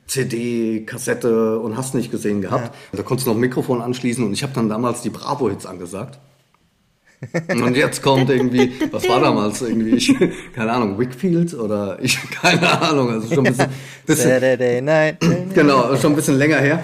CD, 0.06 0.84
Kassette 0.86 1.58
und 1.58 1.76
hast 1.76 1.94
nicht 1.94 2.10
gesehen 2.10 2.40
gehabt. 2.40 2.66
Ja. 2.66 2.98
Da 2.98 3.02
konntest 3.02 3.26
du 3.26 3.30
noch 3.30 3.36
ein 3.36 3.40
Mikrofon 3.40 3.82
anschließen 3.82 4.24
und 4.24 4.32
ich 4.32 4.42
habe 4.42 4.52
dann 4.54 4.68
damals 4.68 5.02
die 5.02 5.10
Bravo-Hits 5.10 5.66
angesagt. 5.66 6.18
Und 7.48 7.76
jetzt 7.76 8.02
kommt 8.02 8.28
irgendwie, 8.28 8.72
was 8.90 9.08
war 9.08 9.20
damals 9.20 9.62
irgendwie, 9.62 9.96
ich, 9.96 10.14
keine 10.54 10.72
Ahnung, 10.72 10.98
Wickfield 10.98 11.54
oder 11.54 11.98
ich, 12.00 12.18
keine 12.42 12.80
Ahnung, 12.80 13.10
also 13.10 13.34
schon 13.34 13.46
ein 13.46 13.54
bisschen, 13.54 13.70
bisschen 14.04 14.30
genau, 15.54 15.96
schon 15.96 16.12
ein 16.12 16.16
bisschen 16.16 16.36
länger 16.36 16.58
her. 16.58 16.82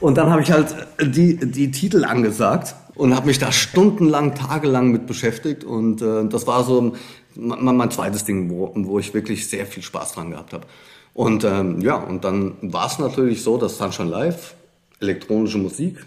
Und 0.00 0.16
dann 0.16 0.30
habe 0.30 0.42
ich 0.42 0.50
halt 0.50 0.74
die, 1.02 1.36
die 1.36 1.70
Titel 1.70 2.04
angesagt 2.04 2.74
und 2.94 3.14
habe 3.14 3.26
mich 3.26 3.38
da 3.38 3.52
stundenlang, 3.52 4.34
tagelang 4.34 4.90
mit 4.90 5.06
beschäftigt 5.06 5.62
und 5.62 6.00
äh, 6.00 6.26
das 6.26 6.46
war 6.46 6.64
so 6.64 6.94
mein, 7.34 7.76
mein 7.76 7.90
zweites 7.90 8.24
Ding, 8.24 8.50
wo, 8.50 8.72
wo 8.74 8.98
ich 8.98 9.12
wirklich 9.12 9.48
sehr 9.48 9.66
viel 9.66 9.82
Spaß 9.82 10.12
dran 10.12 10.30
gehabt 10.30 10.52
habe. 10.52 10.66
Und 11.12 11.44
ähm, 11.44 11.80
ja, 11.80 11.96
und 11.96 12.24
dann 12.24 12.54
war 12.62 12.86
es 12.86 12.98
natürlich 12.98 13.42
so, 13.42 13.58
dass 13.58 13.76
Sunshine 13.76 14.08
Live, 14.08 14.54
elektronische 15.00 15.58
Musik, 15.58 15.98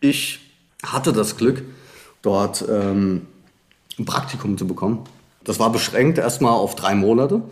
ich 0.00 0.40
hatte 0.84 1.12
das 1.12 1.36
Glück, 1.36 1.62
dort 2.22 2.64
ähm, 2.68 3.26
ein 3.98 4.04
Praktikum 4.04 4.56
zu 4.58 4.66
bekommen. 4.66 5.04
Das 5.44 5.58
war 5.58 5.72
beschränkt 5.72 6.18
erstmal 6.18 6.52
auf 6.52 6.74
drei 6.74 6.94
Monate. 6.94 7.42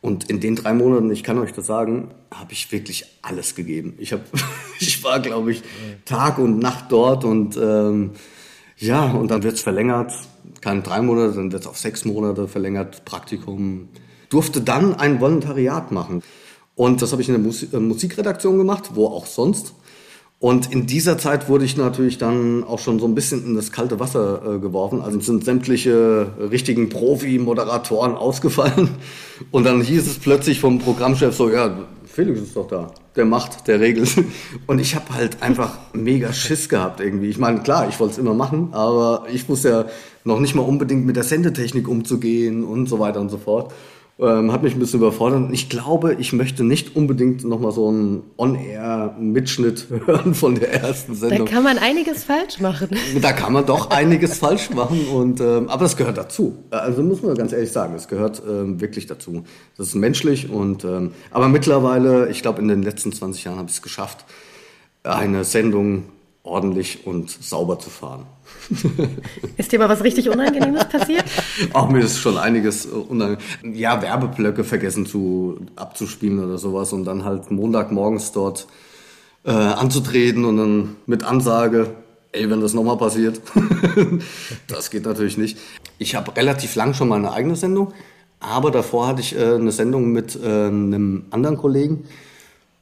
Und 0.00 0.30
in 0.30 0.38
den 0.38 0.54
drei 0.54 0.74
Monaten, 0.74 1.10
ich 1.10 1.24
kann 1.24 1.38
euch 1.38 1.52
das 1.52 1.66
sagen, 1.66 2.10
habe 2.32 2.52
ich 2.52 2.70
wirklich 2.70 3.04
alles 3.22 3.54
gegeben. 3.54 3.94
Ich, 3.98 4.12
hab, 4.12 4.20
ich 4.80 5.02
war, 5.02 5.20
glaube 5.20 5.52
ich, 5.52 5.62
Tag 6.04 6.38
und 6.38 6.58
Nacht 6.60 6.86
dort 6.90 7.24
und 7.24 7.56
ähm, 7.56 8.12
ja, 8.76 9.10
und 9.10 9.30
dann 9.30 9.42
wird 9.42 9.54
es 9.54 9.62
verlängert. 9.62 10.12
Keine 10.60 10.82
drei 10.82 11.02
Monate, 11.02 11.34
dann 11.34 11.50
wird 11.50 11.62
es 11.62 11.68
auf 11.68 11.78
sechs 11.78 12.04
Monate 12.04 12.46
verlängert, 12.46 13.04
Praktikum. 13.04 13.88
Durfte 14.30 14.60
dann 14.60 14.94
ein 14.94 15.20
Volontariat 15.20 15.90
machen. 15.90 16.22
Und 16.76 17.02
das 17.02 17.10
habe 17.10 17.22
ich 17.22 17.28
in 17.28 17.42
der 17.42 17.52
äh, 17.72 17.80
Musikredaktion 17.80 18.56
gemacht, 18.56 18.90
wo 18.94 19.06
auch 19.06 19.26
sonst. 19.26 19.74
Und 20.40 20.72
in 20.72 20.86
dieser 20.86 21.18
Zeit 21.18 21.48
wurde 21.48 21.64
ich 21.64 21.76
natürlich 21.76 22.16
dann 22.16 22.62
auch 22.62 22.78
schon 22.78 23.00
so 23.00 23.06
ein 23.06 23.14
bisschen 23.16 23.44
in 23.44 23.54
das 23.56 23.72
kalte 23.72 23.98
Wasser 23.98 24.54
äh, 24.54 24.58
geworfen. 24.60 25.00
Also 25.00 25.18
sind 25.18 25.44
sämtliche 25.44 26.28
richtigen 26.38 26.88
Profi-Moderatoren 26.88 28.14
ausgefallen. 28.14 28.90
Und 29.50 29.64
dann 29.64 29.82
hieß 29.82 30.06
es 30.06 30.18
plötzlich 30.18 30.60
vom 30.60 30.78
Programmchef 30.78 31.34
so, 31.34 31.50
ja, 31.50 31.76
Felix 32.06 32.40
ist 32.40 32.54
doch 32.54 32.68
da. 32.68 32.92
Der 33.16 33.24
macht, 33.24 33.66
der 33.66 33.80
regelt. 33.80 34.14
Und 34.68 34.78
ich 34.78 34.94
habe 34.94 35.12
halt 35.12 35.42
einfach 35.42 35.76
mega 35.92 36.32
Schiss 36.32 36.68
gehabt 36.68 37.00
irgendwie. 37.00 37.30
Ich 37.30 37.38
meine, 37.38 37.60
klar, 37.60 37.88
ich 37.88 37.98
wollte 37.98 38.12
es 38.12 38.18
immer 38.18 38.34
machen, 38.34 38.68
aber 38.72 39.26
ich 39.32 39.48
wusste 39.48 39.68
ja 39.68 39.84
noch 40.22 40.38
nicht 40.38 40.54
mal 40.54 40.62
unbedingt 40.62 41.04
mit 41.04 41.16
der 41.16 41.24
Sendetechnik 41.24 41.88
umzugehen 41.88 42.62
und 42.62 42.86
so 42.86 43.00
weiter 43.00 43.20
und 43.20 43.30
so 43.30 43.38
fort. 43.38 43.72
Ähm, 44.20 44.50
hat 44.50 44.64
mich 44.64 44.74
ein 44.74 44.80
bisschen 44.80 44.98
überfordert. 44.98 45.50
Ich 45.52 45.68
glaube, 45.68 46.14
ich 46.14 46.32
möchte 46.32 46.64
nicht 46.64 46.96
unbedingt 46.96 47.44
nochmal 47.44 47.70
so 47.70 47.86
einen 47.86 48.24
On-Air-Mitschnitt 48.36 49.86
hören 50.06 50.34
von 50.34 50.56
der 50.56 50.72
ersten 50.82 51.14
Sendung. 51.14 51.46
Da 51.46 51.52
kann 51.52 51.62
man 51.62 51.78
einiges 51.78 52.24
falsch 52.24 52.58
machen. 52.58 52.88
Da 53.22 53.32
kann 53.32 53.52
man 53.52 53.64
doch 53.64 53.90
einiges 53.90 54.38
falsch 54.38 54.70
machen. 54.70 55.06
Und, 55.06 55.40
ähm, 55.40 55.68
aber 55.68 55.84
das 55.84 55.96
gehört 55.96 56.18
dazu. 56.18 56.56
Also 56.70 57.02
muss 57.02 57.22
man 57.22 57.36
ganz 57.36 57.52
ehrlich 57.52 57.70
sagen, 57.70 57.94
es 57.94 58.08
gehört 58.08 58.42
ähm, 58.48 58.80
wirklich 58.80 59.06
dazu. 59.06 59.44
Das 59.76 59.88
ist 59.88 59.94
menschlich. 59.94 60.50
Und, 60.50 60.82
ähm, 60.82 61.12
aber 61.30 61.48
mittlerweile, 61.48 62.28
ich 62.28 62.42
glaube, 62.42 62.60
in 62.60 62.66
den 62.66 62.82
letzten 62.82 63.12
20 63.12 63.44
Jahren 63.44 63.58
habe 63.58 63.68
ich 63.68 63.76
es 63.76 63.82
geschafft, 63.82 64.24
eine 65.04 65.44
Sendung 65.44 66.04
ordentlich 66.42 67.06
und 67.06 67.30
sauber 67.30 67.78
zu 67.78 67.90
fahren. 67.90 68.26
Ist 69.56 69.72
dir 69.72 69.78
mal 69.78 69.88
was 69.88 70.04
richtig 70.04 70.28
Unangenehmes 70.28 70.84
passiert? 70.86 71.24
Auch 71.72 71.88
mir 71.88 72.00
ist 72.00 72.18
schon 72.18 72.36
einiges 72.36 72.86
äh, 72.86 72.90
unangenehm. 72.90 73.38
Ja, 73.74 74.02
Werbeblöcke 74.02 74.64
vergessen 74.64 75.06
zu, 75.06 75.58
abzuspielen 75.76 76.42
oder 76.44 76.58
sowas 76.58 76.92
und 76.92 77.04
dann 77.04 77.24
halt 77.24 77.50
Montagmorgens 77.50 78.32
dort 78.32 78.66
äh, 79.44 79.50
anzutreten 79.50 80.44
und 80.44 80.56
dann 80.56 80.96
mit 81.06 81.24
Ansage, 81.24 81.94
ey, 82.32 82.50
wenn 82.50 82.60
das 82.60 82.74
nochmal 82.74 82.98
passiert. 82.98 83.40
das 84.66 84.90
geht 84.90 85.06
natürlich 85.06 85.38
nicht. 85.38 85.58
Ich 85.98 86.14
habe 86.14 86.36
relativ 86.36 86.74
lang 86.74 86.94
schon 86.94 87.08
mal 87.08 87.16
eine 87.16 87.32
eigene 87.32 87.56
Sendung, 87.56 87.92
aber 88.40 88.70
davor 88.70 89.06
hatte 89.06 89.20
ich 89.20 89.36
äh, 89.36 89.54
eine 89.54 89.72
Sendung 89.72 90.12
mit 90.12 90.36
äh, 90.36 90.66
einem 90.66 91.24
anderen 91.30 91.56
Kollegen, 91.56 92.04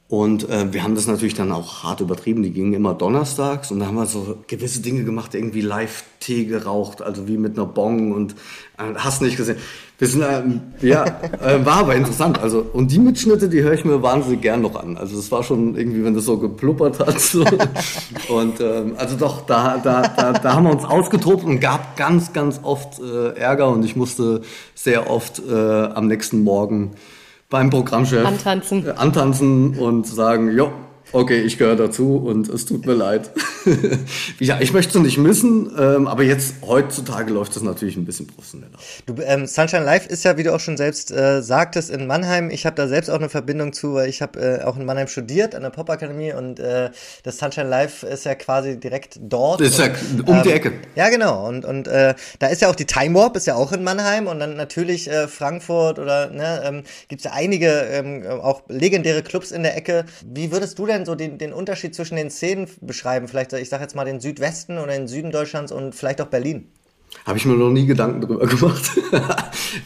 und 0.08 0.48
äh, 0.48 0.72
wir 0.72 0.84
haben 0.84 0.94
das 0.94 1.08
natürlich 1.08 1.34
dann 1.34 1.50
auch 1.50 1.82
hart 1.82 2.00
übertrieben. 2.00 2.44
Die 2.44 2.52
gingen 2.52 2.74
immer 2.74 2.94
donnerstags 2.94 3.72
und 3.72 3.80
da 3.80 3.86
haben 3.86 3.96
wir 3.96 4.06
so 4.06 4.38
gewisse 4.46 4.80
Dinge 4.80 5.02
gemacht, 5.02 5.34
irgendwie 5.34 5.62
Live-Tee 5.62 6.44
geraucht, 6.44 7.02
also 7.02 7.26
wie 7.26 7.36
mit 7.36 7.58
einer 7.58 7.66
Bong 7.66 8.12
und 8.12 8.34
äh, 8.78 8.94
hast 8.94 9.20
nicht 9.20 9.36
gesehen. 9.36 9.56
Wir 9.98 10.06
sind, 10.06 10.22
ähm, 10.22 10.60
ja, 10.80 11.04
äh, 11.44 11.66
war 11.66 11.78
aber 11.78 11.96
interessant. 11.96 12.38
Also 12.38 12.64
und 12.72 12.92
die 12.92 13.00
Mitschnitte, 13.00 13.48
die 13.48 13.62
höre 13.62 13.72
ich 13.72 13.84
mir 13.84 14.00
wahnsinnig 14.00 14.42
gern 14.42 14.62
noch 14.62 14.76
an. 14.76 14.96
Also 14.96 15.18
es 15.18 15.32
war 15.32 15.42
schon 15.42 15.76
irgendwie, 15.76 16.04
wenn 16.04 16.14
das 16.14 16.24
so 16.24 16.38
gepluppert 16.38 17.00
hat. 17.00 17.20
So. 17.20 17.44
Und 18.28 18.60
ähm, 18.60 18.94
also 18.96 19.16
doch, 19.16 19.44
da, 19.46 19.78
da, 19.78 20.02
da, 20.02 20.32
da 20.32 20.52
haben 20.54 20.64
wir 20.64 20.72
uns 20.72 20.84
ausgetobt 20.84 21.44
und 21.44 21.60
gab 21.60 21.96
ganz, 21.96 22.32
ganz 22.32 22.60
oft 22.62 23.00
äh, 23.00 23.38
Ärger 23.38 23.68
und 23.68 23.84
ich 23.84 23.96
musste 23.96 24.42
sehr 24.74 25.10
oft 25.10 25.40
äh, 25.48 25.52
am 25.52 26.06
nächsten 26.06 26.42
Morgen 26.42 26.92
beim 27.48 27.70
Programmchef 27.70 28.26
antanzen, 28.26 28.90
antanzen 28.96 29.78
und 29.78 30.06
sagen, 30.06 30.56
jo, 30.56 30.72
okay, 31.12 31.42
ich 31.42 31.58
gehöre 31.58 31.76
dazu 31.76 32.16
und 32.16 32.48
es 32.48 32.66
tut 32.66 32.86
mir 32.86 32.94
leid. 32.94 33.30
ja, 34.40 34.60
ich 34.60 34.72
möchte 34.72 34.98
es 34.98 35.04
nicht 35.04 35.18
missen, 35.18 35.70
ähm, 35.78 36.06
aber 36.06 36.22
jetzt 36.22 36.56
heutzutage 36.62 37.32
läuft 37.32 37.56
das 37.56 37.62
natürlich 37.62 37.96
ein 37.96 38.04
bisschen 38.04 38.26
professioneller. 38.26 38.72
Du, 39.06 39.14
ähm, 39.22 39.46
Sunshine 39.46 39.84
Live 39.84 40.06
ist 40.06 40.24
ja, 40.24 40.36
wie 40.36 40.42
du 40.42 40.54
auch 40.54 40.60
schon 40.60 40.76
selbst 40.76 41.10
äh, 41.10 41.42
sagtest, 41.42 41.90
in 41.90 42.06
Mannheim. 42.06 42.50
Ich 42.50 42.66
habe 42.66 42.76
da 42.76 42.88
selbst 42.88 43.10
auch 43.10 43.16
eine 43.16 43.28
Verbindung 43.28 43.72
zu, 43.72 43.94
weil 43.94 44.08
ich 44.08 44.22
habe 44.22 44.40
äh, 44.40 44.64
auch 44.64 44.76
in 44.76 44.84
Mannheim 44.84 45.08
studiert 45.08 45.54
an 45.54 45.62
der 45.62 45.70
Popakademie 45.70 46.32
und 46.32 46.60
äh, 46.60 46.90
das 47.22 47.38
Sunshine 47.38 47.68
Live 47.68 48.02
ist 48.02 48.24
ja 48.24 48.34
quasi 48.34 48.78
direkt 48.78 49.18
dort. 49.20 49.60
Das 49.60 49.68
ist 49.68 49.78
ja 49.78 49.86
und, 49.86 50.28
um 50.28 50.42
die 50.42 50.50
ähm, 50.50 50.56
Ecke. 50.56 50.72
Ja, 50.94 51.08
genau. 51.08 51.46
Und, 51.48 51.64
und 51.64 51.88
äh, 51.88 52.14
da 52.38 52.48
ist 52.48 52.62
ja 52.62 52.70
auch 52.70 52.76
die 52.76 52.86
Time 52.86 53.14
Warp, 53.14 53.36
ist 53.36 53.46
ja 53.46 53.54
auch 53.54 53.72
in 53.72 53.84
Mannheim 53.84 54.26
und 54.26 54.38
dann 54.40 54.56
natürlich 54.56 55.08
äh, 55.10 55.28
Frankfurt 55.28 55.98
oder 55.98 56.30
ne, 56.30 56.62
ähm, 56.64 56.82
gibt 57.08 57.20
es 57.20 57.24
ja 57.24 57.32
einige 57.32 57.68
ähm, 57.68 58.24
auch 58.26 58.62
legendäre 58.68 59.22
Clubs 59.22 59.50
in 59.50 59.62
der 59.62 59.76
Ecke. 59.76 60.04
Wie 60.24 60.50
würdest 60.52 60.78
du 60.78 60.86
denn 60.86 60.95
so 61.04 61.14
den, 61.14 61.38
den 61.38 61.52
Unterschied 61.52 61.94
zwischen 61.94 62.16
den 62.16 62.30
Szenen 62.30 62.68
beschreiben? 62.80 63.28
Vielleicht 63.28 63.52
ich 63.52 63.68
sage 63.68 63.82
jetzt 63.82 63.94
mal 63.94 64.04
den 64.04 64.20
Südwesten 64.20 64.78
oder 64.78 64.92
den 64.92 65.08
Süden 65.08 65.30
Deutschlands 65.30 65.72
und 65.72 65.94
vielleicht 65.94 66.20
auch 66.20 66.26
Berlin? 66.26 66.68
Habe 67.24 67.38
ich 67.38 67.44
mir 67.44 67.54
noch 67.54 67.70
nie 67.70 67.86
Gedanken 67.86 68.20
darüber 68.20 68.46
gemacht, 68.46 68.90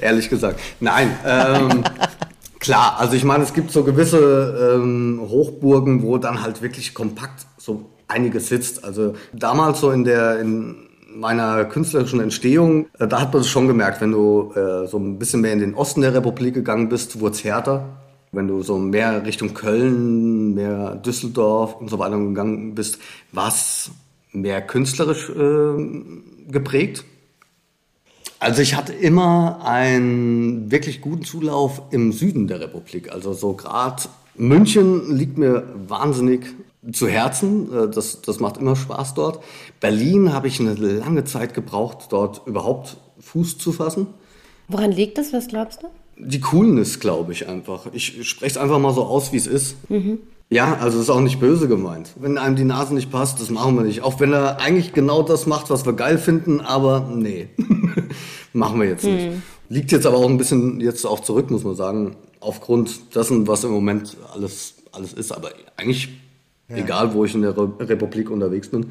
ehrlich 0.00 0.28
gesagt. 0.28 0.60
Nein, 0.80 1.16
ähm, 1.26 1.84
klar, 2.60 2.96
also 2.98 3.14
ich 3.14 3.24
meine, 3.24 3.44
es 3.44 3.54
gibt 3.54 3.70
so 3.70 3.84
gewisse 3.84 4.76
ähm, 4.76 5.20
Hochburgen, 5.22 6.02
wo 6.02 6.18
dann 6.18 6.42
halt 6.42 6.62
wirklich 6.62 6.94
kompakt 6.94 7.46
so 7.56 7.90
einiges 8.08 8.48
sitzt. 8.48 8.84
Also 8.84 9.14
damals 9.32 9.80
so 9.80 9.90
in 9.90 10.04
der, 10.04 10.40
in 10.40 10.88
meiner 11.12 11.64
künstlerischen 11.64 12.20
Entstehung, 12.20 12.86
äh, 12.98 13.06
da 13.06 13.20
hat 13.20 13.32
man 13.32 13.42
es 13.42 13.48
schon 13.48 13.66
gemerkt, 13.66 14.00
wenn 14.00 14.12
du 14.12 14.52
äh, 14.54 14.86
so 14.86 14.98
ein 14.98 15.18
bisschen 15.18 15.40
mehr 15.40 15.52
in 15.52 15.60
den 15.60 15.74
Osten 15.74 16.00
der 16.00 16.14
Republik 16.14 16.54
gegangen 16.54 16.88
bist, 16.88 17.20
wurde 17.20 17.34
es 17.34 17.44
härter. 17.44 17.84
Wenn 18.32 18.46
du 18.46 18.62
so 18.62 18.78
mehr 18.78 19.24
Richtung 19.26 19.54
Köln, 19.54 20.54
mehr 20.54 20.94
Düsseldorf 20.96 21.80
und 21.80 21.90
so 21.90 21.98
weiter 21.98 22.18
gegangen 22.18 22.74
bist, 22.74 22.98
war 23.32 23.48
es 23.48 23.90
mehr 24.32 24.62
künstlerisch 24.62 25.30
äh, 25.30 26.50
geprägt. 26.50 27.04
Also 28.38 28.62
ich 28.62 28.74
hatte 28.74 28.92
immer 28.92 29.60
einen 29.64 30.70
wirklich 30.70 31.00
guten 31.00 31.24
Zulauf 31.24 31.82
im 31.90 32.12
Süden 32.12 32.46
der 32.46 32.60
Republik. 32.60 33.12
Also 33.12 33.32
so 33.32 33.52
gerade 33.52 34.04
München 34.36 35.14
liegt 35.14 35.36
mir 35.36 35.64
wahnsinnig 35.88 36.46
zu 36.92 37.08
Herzen. 37.08 37.72
Äh, 37.72 37.90
das, 37.90 38.22
das 38.22 38.40
macht 38.40 38.56
immer 38.56 38.76
Spaß 38.76 39.14
dort. 39.14 39.42
Berlin 39.80 40.32
habe 40.32 40.48
ich 40.48 40.60
eine 40.60 40.74
lange 40.74 41.24
Zeit 41.24 41.52
gebraucht, 41.52 42.06
dort 42.10 42.46
überhaupt 42.46 42.96
Fuß 43.20 43.58
zu 43.58 43.72
fassen. 43.72 44.06
Woran 44.68 44.92
liegt 44.92 45.18
das? 45.18 45.32
Was 45.32 45.48
glaubst 45.48 45.82
du? 45.82 45.88
Die 46.22 46.40
Coolness, 46.40 47.00
glaube 47.00 47.32
ich 47.32 47.48
einfach. 47.48 47.86
Ich 47.92 48.28
spreche 48.28 48.52
es 48.52 48.56
einfach 48.56 48.78
mal 48.78 48.92
so 48.92 49.04
aus, 49.04 49.32
wie 49.32 49.36
es 49.36 49.46
ist. 49.46 49.76
Mhm. 49.90 50.18
Ja, 50.52 50.74
also 50.80 50.98
es 50.98 51.04
ist 51.04 51.10
auch 51.10 51.20
nicht 51.20 51.38
böse 51.38 51.68
gemeint. 51.68 52.10
Wenn 52.16 52.36
einem 52.36 52.56
die 52.56 52.64
Nase 52.64 52.92
nicht 52.92 53.10
passt, 53.10 53.40
das 53.40 53.50
machen 53.50 53.76
wir 53.76 53.84
nicht. 53.84 54.02
Auch 54.02 54.18
wenn 54.18 54.32
er 54.32 54.60
eigentlich 54.60 54.92
genau 54.92 55.22
das 55.22 55.46
macht, 55.46 55.70
was 55.70 55.86
wir 55.86 55.92
geil 55.92 56.18
finden, 56.18 56.60
aber 56.60 57.08
nee, 57.14 57.48
machen 58.52 58.80
wir 58.80 58.88
jetzt 58.88 59.04
nicht. 59.04 59.30
Mhm. 59.30 59.42
Liegt 59.68 59.92
jetzt 59.92 60.06
aber 60.06 60.16
auch 60.16 60.28
ein 60.28 60.38
bisschen 60.38 60.80
jetzt 60.80 61.06
auch 61.06 61.20
zurück, 61.20 61.52
muss 61.52 61.62
man 61.62 61.76
sagen, 61.76 62.16
aufgrund 62.40 63.14
dessen, 63.14 63.46
was 63.46 63.62
im 63.62 63.70
Moment 63.70 64.16
alles, 64.34 64.74
alles 64.90 65.12
ist. 65.12 65.30
Aber 65.30 65.50
eigentlich, 65.76 66.08
ja. 66.68 66.78
egal 66.78 67.14
wo 67.14 67.24
ich 67.24 67.34
in 67.34 67.42
der 67.42 67.56
Republik 67.56 68.28
unterwegs 68.28 68.68
bin, 68.68 68.86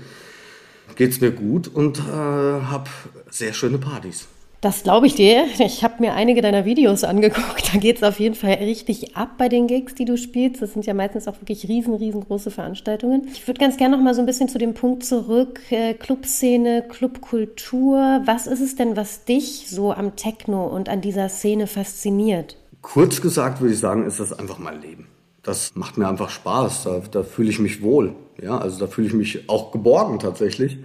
geht's 0.95 1.19
mir 1.19 1.31
gut 1.31 1.67
und 1.67 1.99
äh, 1.99 2.11
habe 2.11 2.89
sehr 3.29 3.51
schöne 3.51 3.79
Partys. 3.79 4.27
Das 4.61 4.83
glaube 4.83 5.07
ich 5.07 5.15
dir. 5.15 5.45
Ich 5.59 5.83
habe 5.85 5.95
mir 5.99 6.13
einige 6.13 6.41
deiner 6.41 6.65
Videos 6.65 7.05
angeguckt. 7.05 7.73
Da 7.73 7.77
geht 7.77 7.97
es 7.97 8.03
auf 8.03 8.19
jeden 8.19 8.35
Fall 8.35 8.55
richtig 8.55 9.15
ab 9.15 9.37
bei 9.37 9.47
den 9.47 9.67
Gigs, 9.67 9.95
die 9.95 10.03
du 10.03 10.17
spielst. 10.17 10.61
Das 10.61 10.73
sind 10.73 10.85
ja 10.85 10.93
meistens 10.93 11.27
auch 11.27 11.39
wirklich 11.39 11.69
riesen, 11.69 11.93
riesengroße 11.93 12.51
Veranstaltungen. 12.51 13.27
Ich 13.31 13.47
würde 13.47 13.59
ganz 13.59 13.77
gerne 13.77 13.95
noch 13.95 14.03
mal 14.03 14.13
so 14.13 14.21
ein 14.21 14.25
bisschen 14.25 14.49
zu 14.49 14.57
dem 14.57 14.73
Punkt 14.73 15.05
zurück. 15.05 15.61
Äh, 15.69 15.93
Clubszene, 15.93 16.83
Clubkultur. 16.89 18.21
Was 18.25 18.47
ist 18.47 18.59
es 18.59 18.75
denn, 18.75 18.97
was 18.97 19.23
dich 19.23 19.67
so 19.69 19.93
am 19.93 20.15
Techno 20.15 20.67
und 20.67 20.89
an 20.89 20.99
dieser 20.99 21.29
Szene 21.29 21.67
fasziniert? 21.67 22.57
Kurz 22.81 23.21
gesagt 23.21 23.61
würde 23.61 23.73
ich 23.73 23.79
sagen, 23.79 24.05
ist 24.05 24.19
das 24.19 24.37
einfach 24.37 24.57
mein 24.57 24.81
Leben. 24.81 25.07
Das 25.43 25.71
macht 25.75 25.97
mir 25.97 26.07
einfach 26.07 26.29
Spaß. 26.29 26.83
Da, 26.83 27.01
da 27.11 27.23
fühle 27.23 27.49
ich 27.49 27.59
mich 27.59 27.81
wohl. 27.81 28.13
Ja, 28.41 28.57
also 28.57 28.79
da 28.79 28.87
fühle 28.87 29.07
ich 29.07 29.13
mich 29.13 29.47
auch 29.47 29.71
geborgen 29.71 30.19
tatsächlich. 30.19 30.79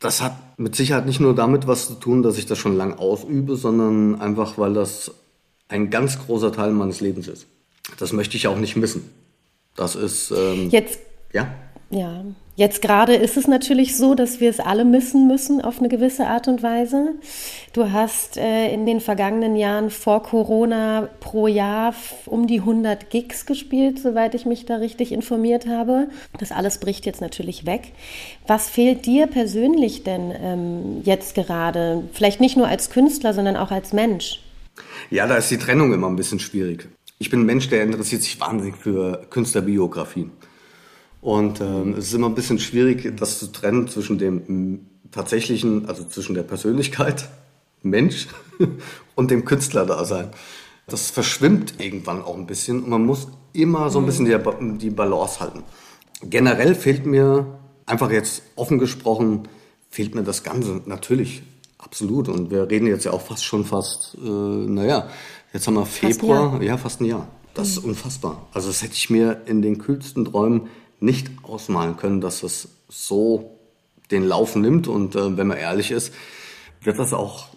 Das 0.00 0.20
hat 0.20 0.58
mit 0.58 0.76
Sicherheit 0.76 1.06
nicht 1.06 1.20
nur 1.20 1.34
damit 1.34 1.66
was 1.66 1.86
zu 1.88 1.94
tun, 1.94 2.22
dass 2.22 2.38
ich 2.38 2.46
das 2.46 2.58
schon 2.58 2.76
lang 2.76 2.98
ausübe, 2.98 3.56
sondern 3.56 4.20
einfach, 4.20 4.58
weil 4.58 4.74
das 4.74 5.12
ein 5.68 5.90
ganz 5.90 6.18
großer 6.18 6.52
Teil 6.52 6.72
meines 6.72 7.00
Lebens 7.00 7.28
ist. 7.28 7.46
Das 7.98 8.12
möchte 8.12 8.36
ich 8.36 8.46
auch 8.48 8.58
nicht 8.58 8.76
missen. 8.76 9.10
Das 9.76 9.94
ist. 9.94 10.30
Ähm, 10.30 10.70
Jetzt. 10.70 11.00
Ja. 11.32 11.52
Ja, 11.90 12.24
jetzt 12.56 12.82
gerade 12.82 13.14
ist 13.14 13.36
es 13.36 13.46
natürlich 13.46 13.96
so, 13.96 14.14
dass 14.14 14.40
wir 14.40 14.50
es 14.50 14.60
alle 14.60 14.84
missen 14.84 15.26
müssen 15.26 15.60
auf 15.60 15.78
eine 15.78 15.88
gewisse 15.88 16.26
Art 16.26 16.48
und 16.48 16.62
Weise. 16.62 17.14
Du 17.72 17.90
hast 17.90 18.36
äh, 18.36 18.72
in 18.72 18.86
den 18.86 19.00
vergangenen 19.00 19.56
Jahren 19.56 19.90
vor 19.90 20.22
Corona 20.22 21.08
pro 21.20 21.46
Jahr 21.46 21.94
um 22.26 22.46
die 22.46 22.60
100 22.60 23.10
Gigs 23.10 23.46
gespielt, 23.46 23.98
soweit 23.98 24.34
ich 24.34 24.46
mich 24.46 24.66
da 24.66 24.76
richtig 24.76 25.12
informiert 25.12 25.66
habe. 25.66 26.08
Das 26.38 26.52
alles 26.52 26.78
bricht 26.78 27.06
jetzt 27.06 27.20
natürlich 27.20 27.66
weg. 27.66 27.92
Was 28.46 28.68
fehlt 28.68 29.06
dir 29.06 29.26
persönlich 29.26 30.04
denn 30.04 30.32
ähm, 30.40 31.00
jetzt 31.04 31.34
gerade? 31.34 32.04
Vielleicht 32.12 32.40
nicht 32.40 32.56
nur 32.56 32.68
als 32.68 32.90
Künstler, 32.90 33.34
sondern 33.34 33.56
auch 33.56 33.70
als 33.70 33.92
Mensch? 33.92 34.40
Ja, 35.10 35.26
da 35.26 35.36
ist 35.36 35.50
die 35.50 35.58
Trennung 35.58 35.92
immer 35.92 36.08
ein 36.08 36.16
bisschen 36.16 36.40
schwierig. 36.40 36.88
Ich 37.18 37.30
bin 37.30 37.40
ein 37.40 37.46
Mensch, 37.46 37.68
der 37.68 37.82
interessiert 37.82 38.22
sich 38.22 38.40
wahnsinnig 38.40 38.76
für 38.76 39.26
Künstlerbiografien. 39.30 40.32
Und 41.24 41.62
ähm, 41.62 41.94
es 41.96 42.08
ist 42.08 42.12
immer 42.12 42.28
ein 42.28 42.34
bisschen 42.34 42.58
schwierig, 42.58 43.16
das 43.16 43.38
zu 43.38 43.46
trennen 43.46 43.88
zwischen 43.88 44.18
dem 44.18 44.80
tatsächlichen, 45.10 45.88
also 45.88 46.04
zwischen 46.04 46.34
der 46.34 46.42
Persönlichkeit, 46.42 47.30
Mensch, 47.80 48.28
und 49.14 49.30
dem 49.30 49.46
Künstlerdasein. 49.46 50.28
Das 50.86 51.10
verschwimmt 51.10 51.80
irgendwann 51.80 52.20
auch 52.20 52.36
ein 52.36 52.46
bisschen 52.46 52.82
und 52.82 52.90
man 52.90 53.06
muss 53.06 53.28
immer 53.54 53.88
so 53.88 54.00
ein 54.00 54.04
bisschen 54.04 54.26
die, 54.26 54.36
die 54.76 54.90
Balance 54.90 55.40
halten. 55.40 55.62
generell 56.22 56.74
fehlt 56.74 57.06
mir, 57.06 57.46
einfach 57.86 58.10
jetzt 58.10 58.42
offen 58.54 58.78
gesprochen, 58.78 59.48
fehlt 59.88 60.14
mir 60.14 60.24
das 60.24 60.42
Ganze 60.42 60.82
natürlich 60.84 61.42
absolut. 61.78 62.28
Und 62.28 62.50
wir 62.50 62.68
reden 62.68 62.86
jetzt 62.86 63.06
ja 63.06 63.12
auch 63.12 63.22
fast 63.22 63.46
schon 63.46 63.64
fast, 63.64 64.18
äh, 64.22 64.28
naja, 64.28 65.08
jetzt 65.54 65.66
haben 65.66 65.74
wir 65.74 65.86
Februar, 65.86 66.50
fast 66.50 66.62
ja, 66.62 66.76
fast 66.76 67.00
ein 67.00 67.06
Jahr. 67.06 67.28
Das 67.54 67.68
ist 67.68 67.78
unfassbar. 67.78 68.46
Also 68.52 68.68
das 68.68 68.82
hätte 68.82 68.92
ich 68.92 69.08
mir 69.08 69.40
in 69.46 69.62
den 69.62 69.78
kühlsten 69.78 70.26
Träumen 70.26 70.68
nicht 71.04 71.30
ausmalen 71.42 71.96
können, 71.96 72.20
dass 72.20 72.42
es 72.42 72.68
so 72.88 73.58
den 74.10 74.24
Lauf 74.24 74.56
nimmt. 74.56 74.88
Und 74.88 75.14
äh, 75.14 75.36
wenn 75.36 75.46
man 75.46 75.58
ehrlich 75.58 75.90
ist, 75.90 76.12
wird 76.82 76.98
das 76.98 77.12
auch 77.12 77.48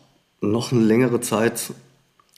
noch 0.42 0.72
eine 0.72 0.82
längere 0.82 1.22
Zeit 1.22 1.74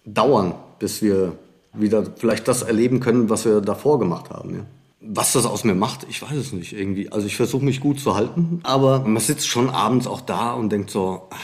dauern, 0.05 0.53
bis 0.79 1.01
wir 1.01 1.33
wieder 1.73 2.05
vielleicht 2.15 2.47
das 2.47 2.63
erleben 2.63 2.99
können, 2.99 3.29
was 3.29 3.45
wir 3.45 3.61
davor 3.61 3.99
gemacht 3.99 4.29
haben. 4.29 4.55
Ja. 4.55 4.65
Was 5.01 5.33
das 5.33 5.45
aus 5.45 5.63
mir 5.63 5.75
macht, 5.75 6.05
ich 6.09 6.21
weiß 6.21 6.35
es 6.35 6.51
nicht 6.51 6.73
irgendwie. 6.73 7.11
Also 7.11 7.27
ich 7.27 7.35
versuche 7.35 7.63
mich 7.63 7.79
gut 7.79 7.99
zu 7.99 8.15
halten, 8.15 8.59
aber 8.63 8.99
man 8.99 9.21
sitzt 9.21 9.47
schon 9.47 9.69
abends 9.69 10.07
auch 10.07 10.21
da 10.21 10.53
und 10.53 10.71
denkt 10.71 10.89
so, 10.89 11.27
ah, 11.29 11.35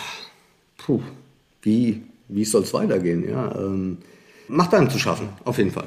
puh, 0.77 1.01
wie, 1.61 2.03
wie 2.27 2.45
soll 2.45 2.63
es 2.63 2.73
weitergehen? 2.73 3.27
Ja, 3.27 3.55
ähm, 3.55 3.99
macht 4.47 4.73
einem 4.73 4.89
zu 4.89 4.99
schaffen, 4.99 5.29
auf 5.45 5.57
jeden 5.57 5.71
Fall. 5.71 5.85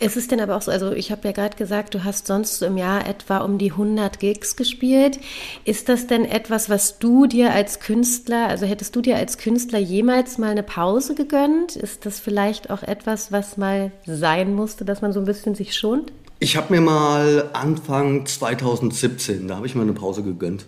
Ist 0.00 0.16
es 0.16 0.28
denn 0.28 0.40
aber 0.40 0.56
auch 0.56 0.62
so, 0.62 0.70
also 0.70 0.92
ich 0.92 1.10
habe 1.10 1.22
ja 1.24 1.32
gerade 1.32 1.56
gesagt, 1.56 1.92
du 1.92 2.04
hast 2.04 2.28
sonst 2.28 2.62
im 2.62 2.76
Jahr 2.76 3.08
etwa 3.08 3.38
um 3.38 3.58
die 3.58 3.72
100 3.72 4.20
Gigs 4.20 4.54
gespielt. 4.54 5.18
Ist 5.64 5.88
das 5.88 6.06
denn 6.06 6.24
etwas, 6.24 6.70
was 6.70 7.00
du 7.00 7.26
dir 7.26 7.52
als 7.52 7.80
Künstler, 7.80 8.46
also 8.46 8.64
hättest 8.64 8.94
du 8.94 9.00
dir 9.00 9.16
als 9.16 9.38
Künstler 9.38 9.80
jemals 9.80 10.38
mal 10.38 10.50
eine 10.50 10.62
Pause 10.62 11.16
gegönnt? 11.16 11.74
Ist 11.74 12.06
das 12.06 12.20
vielleicht 12.20 12.70
auch 12.70 12.84
etwas, 12.84 13.32
was 13.32 13.56
mal 13.56 13.90
sein 14.06 14.54
musste, 14.54 14.84
dass 14.84 15.02
man 15.02 15.12
so 15.12 15.18
ein 15.18 15.26
bisschen 15.26 15.56
sich 15.56 15.76
schont? 15.76 16.12
Ich 16.38 16.56
habe 16.56 16.72
mir 16.72 16.80
mal 16.80 17.50
Anfang 17.52 18.24
2017, 18.24 19.48
da 19.48 19.56
habe 19.56 19.66
ich 19.66 19.74
mir 19.74 19.82
eine 19.82 19.94
Pause 19.94 20.22
gegönnt. 20.22 20.66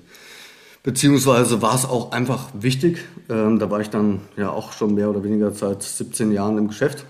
Beziehungsweise 0.82 1.62
war 1.62 1.76
es 1.76 1.84
auch 1.84 2.10
einfach 2.10 2.48
wichtig. 2.54 3.04
Ähm, 3.28 3.60
da 3.60 3.70
war 3.70 3.80
ich 3.80 3.90
dann 3.90 4.22
ja 4.36 4.50
auch 4.50 4.72
schon 4.72 4.94
mehr 4.94 5.08
oder 5.08 5.22
weniger 5.22 5.52
seit 5.52 5.84
17 5.84 6.32
Jahren 6.32 6.58
im 6.58 6.66
Geschäft. 6.68 7.04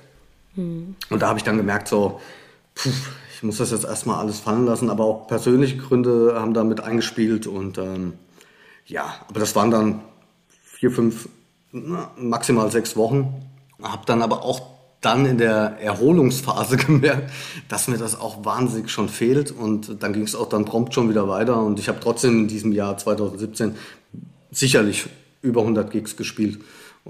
Mhm. 0.56 0.96
Und 1.08 1.22
da 1.22 1.28
habe 1.28 1.38
ich 1.38 1.44
dann 1.44 1.56
gemerkt, 1.56 1.88
so, 1.88 2.20
puh, 2.74 2.90
ich 3.34 3.42
muss 3.42 3.56
das 3.56 3.70
jetzt 3.70 3.84
erstmal 3.84 4.18
alles 4.18 4.40
fallen 4.40 4.66
lassen, 4.66 4.90
aber 4.90 5.04
auch 5.04 5.26
persönliche 5.26 5.78
Gründe 5.78 6.34
haben 6.38 6.54
da 6.54 6.64
mit 6.64 6.80
eingespielt 6.82 7.46
und 7.46 7.78
ähm, 7.78 8.14
ja, 8.84 9.14
aber 9.28 9.40
das 9.40 9.56
waren 9.56 9.70
dann 9.70 10.00
vier, 10.62 10.90
fünf, 10.90 11.28
maximal 11.72 12.70
sechs 12.70 12.96
Wochen. 12.96 13.46
Habe 13.82 14.02
dann 14.04 14.20
aber 14.20 14.44
auch 14.44 14.60
dann 15.00 15.24
in 15.24 15.38
der 15.38 15.78
Erholungsphase 15.80 16.76
gemerkt, 16.86 17.30
dass 17.68 17.88
mir 17.88 17.96
das 17.96 18.18
auch 18.18 18.44
wahnsinnig 18.44 18.90
schon 18.90 19.08
fehlt 19.08 19.50
und 19.50 20.02
dann 20.02 20.12
ging 20.12 20.24
es 20.24 20.34
auch 20.34 20.48
dann 20.48 20.64
prompt 20.64 20.92
schon 20.92 21.08
wieder 21.08 21.28
weiter 21.28 21.62
und 21.62 21.78
ich 21.78 21.88
habe 21.88 22.00
trotzdem 22.00 22.40
in 22.40 22.48
diesem 22.48 22.72
Jahr 22.72 22.98
2017 22.98 23.76
sicherlich 24.50 25.06
über 25.42 25.62
100 25.62 25.90
Gigs 25.90 26.16
gespielt 26.16 26.58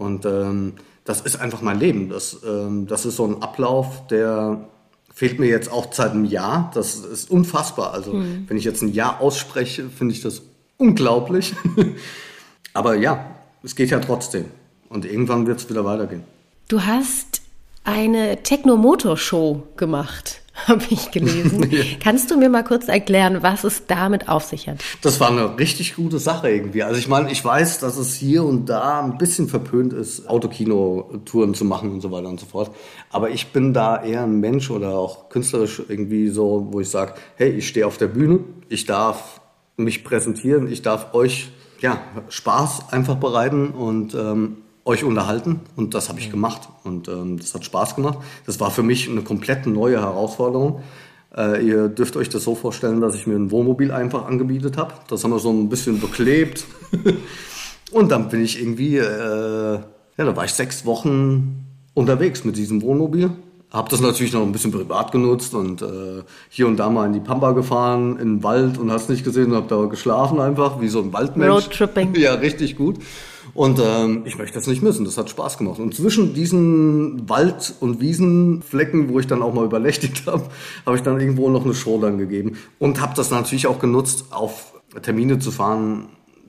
und 0.01 0.25
ähm, 0.25 0.73
das 1.05 1.21
ist 1.21 1.37
einfach 1.41 1.61
mein 1.61 1.79
Leben. 1.79 2.09
Das, 2.09 2.39
ähm, 2.43 2.87
das 2.87 3.05
ist 3.05 3.17
so 3.17 3.27
ein 3.27 3.43
Ablauf, 3.43 4.07
der 4.07 4.67
fehlt 5.13 5.39
mir 5.39 5.47
jetzt 5.47 5.71
auch 5.71 5.93
seit 5.93 6.13
einem 6.13 6.25
Jahr. 6.25 6.71
Das 6.73 6.95
ist 6.95 7.31
unfassbar. 7.31 7.93
Also 7.93 8.15
mhm. 8.15 8.45
wenn 8.49 8.57
ich 8.57 8.65
jetzt 8.65 8.81
ein 8.81 8.93
Jahr 8.95 9.21
ausspreche, 9.21 9.91
finde 9.91 10.15
ich 10.15 10.23
das 10.23 10.41
unglaublich. 10.79 11.55
Aber 12.73 12.97
ja, 12.97 13.27
es 13.63 13.77
geht 13.77 13.91
ja 13.91 14.01
trotzdem. 14.01 14.47
Und 14.89 15.05
irgendwann 15.05 15.47
wird 15.47 15.61
es 15.61 15.69
wieder 15.69 15.85
weitergehen. 15.85 16.25
Du 16.69 16.83
hast 16.83 17.43
eine 17.85 18.43
Technomotor-Show 18.43 19.67
gemacht. 19.77 20.41
habe 20.69 20.83
ich 20.91 21.11
gelesen. 21.11 21.69
ja. 21.71 21.85
Kannst 22.03 22.31
du 22.31 22.37
mir 22.37 22.49
mal 22.49 22.65
kurz 22.65 22.89
erklären, 22.89 23.43
was 23.43 23.65
es 23.65 23.87
damit 23.87 24.29
auf 24.29 24.45
sich 24.45 24.69
hat? 24.69 24.79
Das 25.03 25.21
war 25.21 25.31
eine 25.31 25.59
richtig 25.59 25.97
gute 25.97 26.19
Sache 26.19 26.51
irgendwie. 26.51 26.83
Also 26.83 26.99
ich 26.99 27.09
meine, 27.09 27.31
ich 27.31 27.45
weiß, 27.45 27.79
dass 27.81 27.97
es 27.97 28.15
hier 28.15 28.45
und 28.45 28.67
da 28.69 29.01
ein 29.01 29.19
bisschen 29.19 29.49
verpönt 29.49 29.93
ist, 29.93 30.29
Autokino-Touren 30.29 31.55
zu 31.55 31.65
machen 31.65 31.91
und 31.93 32.01
so 32.01 32.11
weiter 32.11 32.29
und 32.29 32.41
so 32.41 32.47
fort. 32.47 32.71
Aber 33.11 33.31
ich 33.31 33.49
bin 33.49 33.73
da 33.73 34.03
eher 34.03 34.23
ein 34.23 34.41
Mensch 34.41 34.71
oder 34.71 34.91
auch 34.91 35.29
künstlerisch 35.29 35.83
irgendwie 35.89 36.29
so, 36.29 36.69
wo 36.71 36.81
ich 36.81 36.89
sage, 36.89 37.15
hey, 37.37 37.51
ich 37.51 37.69
stehe 37.69 37.87
auf 37.87 37.99
der 37.99 38.09
Bühne, 38.09 38.41
ich 38.69 38.87
darf 38.87 39.41
mich 39.77 40.05
präsentieren, 40.05 40.71
ich 40.71 40.83
darf 40.83 41.15
euch 41.15 41.51
ja, 41.81 41.99
Spaß 42.29 42.93
einfach 42.93 43.17
bereiten 43.17 43.71
und 43.71 44.15
ähm, 44.15 44.59
euch 44.91 45.05
unterhalten 45.05 45.61
und 45.77 45.95
das 45.95 46.09
habe 46.09 46.21
ich 46.21 46.31
gemacht 46.31 46.69
und 46.85 47.09
ähm, 47.09 47.39
das 47.39 47.55
hat 47.55 47.65
Spaß 47.65 47.97
gemacht. 47.97 48.19
Das 48.47 48.61
war 48.61 48.71
für 48.71 48.83
mich 48.83 49.09
eine 49.09 49.23
komplett 49.23 49.67
neue 49.67 50.01
Herausforderung. 50.01 50.83
Äh, 51.37 51.65
ihr 51.65 51.89
dürft 51.89 52.17
euch 52.17 52.29
das 52.29 52.43
so 52.45 52.55
vorstellen, 52.55 53.01
dass 53.01 53.15
ich 53.15 53.27
mir 53.27 53.37
ein 53.37 53.51
Wohnmobil 53.51 53.93
einfach 53.93 54.27
angebietet 54.27 54.77
habe. 54.77 54.93
Das 55.09 55.23
haben 55.23 55.31
wir 55.31 55.39
so 55.39 55.51
ein 55.51 55.69
bisschen 55.69 56.01
beklebt 56.01 56.65
und 57.93 58.11
dann 58.11 58.29
bin 58.29 58.43
ich 58.43 58.61
irgendwie, 58.61 58.97
äh, 58.97 59.75
ja, 59.75 60.25
da 60.25 60.37
war 60.37 60.45
ich 60.45 60.53
sechs 60.53 60.85
Wochen 60.85 61.65
unterwegs 61.95 62.45
mit 62.45 62.57
diesem 62.57 62.83
Wohnmobil. 62.83 63.31
Habe 63.71 63.89
das 63.89 64.01
natürlich 64.01 64.33
noch 64.33 64.43
ein 64.43 64.51
bisschen 64.51 64.73
privat 64.73 65.13
genutzt 65.13 65.55
und 65.55 65.81
äh, 65.81 66.25
hier 66.49 66.67
und 66.67 66.77
da 66.77 66.91
mal 66.91 67.07
in 67.07 67.13
die 67.13 67.21
Pampa 67.21 67.53
gefahren, 67.53 68.19
in 68.19 68.39
den 68.39 68.43
Wald 68.43 68.79
und 68.79 68.91
hast 68.91 69.09
nicht 69.09 69.23
gesehen 69.23 69.53
und 69.53 69.55
habe 69.55 69.69
da 69.69 69.85
geschlafen 69.85 70.41
einfach, 70.41 70.81
wie 70.81 70.89
so 70.89 71.01
ein 71.01 71.13
Waldmensch. 71.13 71.67
Roadtripping. 71.67 72.15
ja, 72.17 72.35
richtig 72.35 72.77
gut. 72.77 72.97
Und 73.61 73.79
ähm, 73.79 74.23
ich 74.25 74.39
möchte 74.39 74.55
das 74.55 74.67
nicht 74.69 74.81
missen. 74.81 75.05
Das 75.05 75.19
hat 75.19 75.29
Spaß 75.29 75.59
gemacht. 75.59 75.79
Und 75.81 75.95
zwischen 75.95 76.33
diesen 76.33 77.29
Wald- 77.29 77.75
und 77.81 78.01
Wiesenflecken, 78.01 79.11
wo 79.11 79.21
ich 79.21 79.27
dann 79.27 79.43
auch 79.43 79.53
mal 79.53 79.67
übernächtigt 79.67 80.27
habe, 80.27 80.45
habe 80.87 80.97
ich 80.97 81.03
dann 81.03 81.21
irgendwo 81.21 81.51
noch 81.51 81.67
eine 81.67 81.75
Show 81.75 82.01
dann 82.01 82.17
gegeben. 82.17 82.57
Und 82.79 83.03
habe 83.03 83.13
das 83.15 83.31
natürlich 83.31 83.67
auch 83.67 83.79
genutzt, 83.79 84.25
auf 84.31 84.73
Termine 85.03 85.41
zu 85.41 85.51
fahren, 85.51 86.07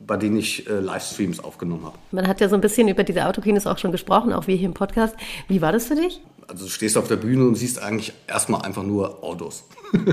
bei 0.08 0.15
denen 0.15 0.38
ich 0.38 0.69
äh, 0.69 0.80
Livestreams 0.80 1.41
aufgenommen 1.41 1.84
habe. 1.84 1.97
Man 2.13 2.30
hat 2.30 2.39
ja 2.39 2.47
so 2.47 2.56
ein 2.56 2.62
bisschen 2.62 2.88
über 2.88 3.04
diese 3.04 3.26
Autokinos 3.28 3.67
auch 3.67 3.78
schon 3.78 3.91
gesprochen, 3.91 4.32
auch 4.32 4.47
wir 4.47 4.56
hier 4.56 4.69
im 4.69 4.74
Podcast. 4.74 5.13
Wie 5.50 5.62
war 5.62 5.74
das 5.74 5.88
für 5.88 5.95
dich? 5.95 6.21
Also 6.47 6.63
du 6.63 6.71
stehst 6.71 6.97
auf 6.97 7.10
der 7.10 7.17
Bühne 7.17 7.45
und 7.45 7.56
siehst 7.56 7.82
eigentlich 7.82 8.13
erstmal 8.26 8.62
einfach 8.62 8.84
nur 8.84 9.21
Autos. 9.21 9.65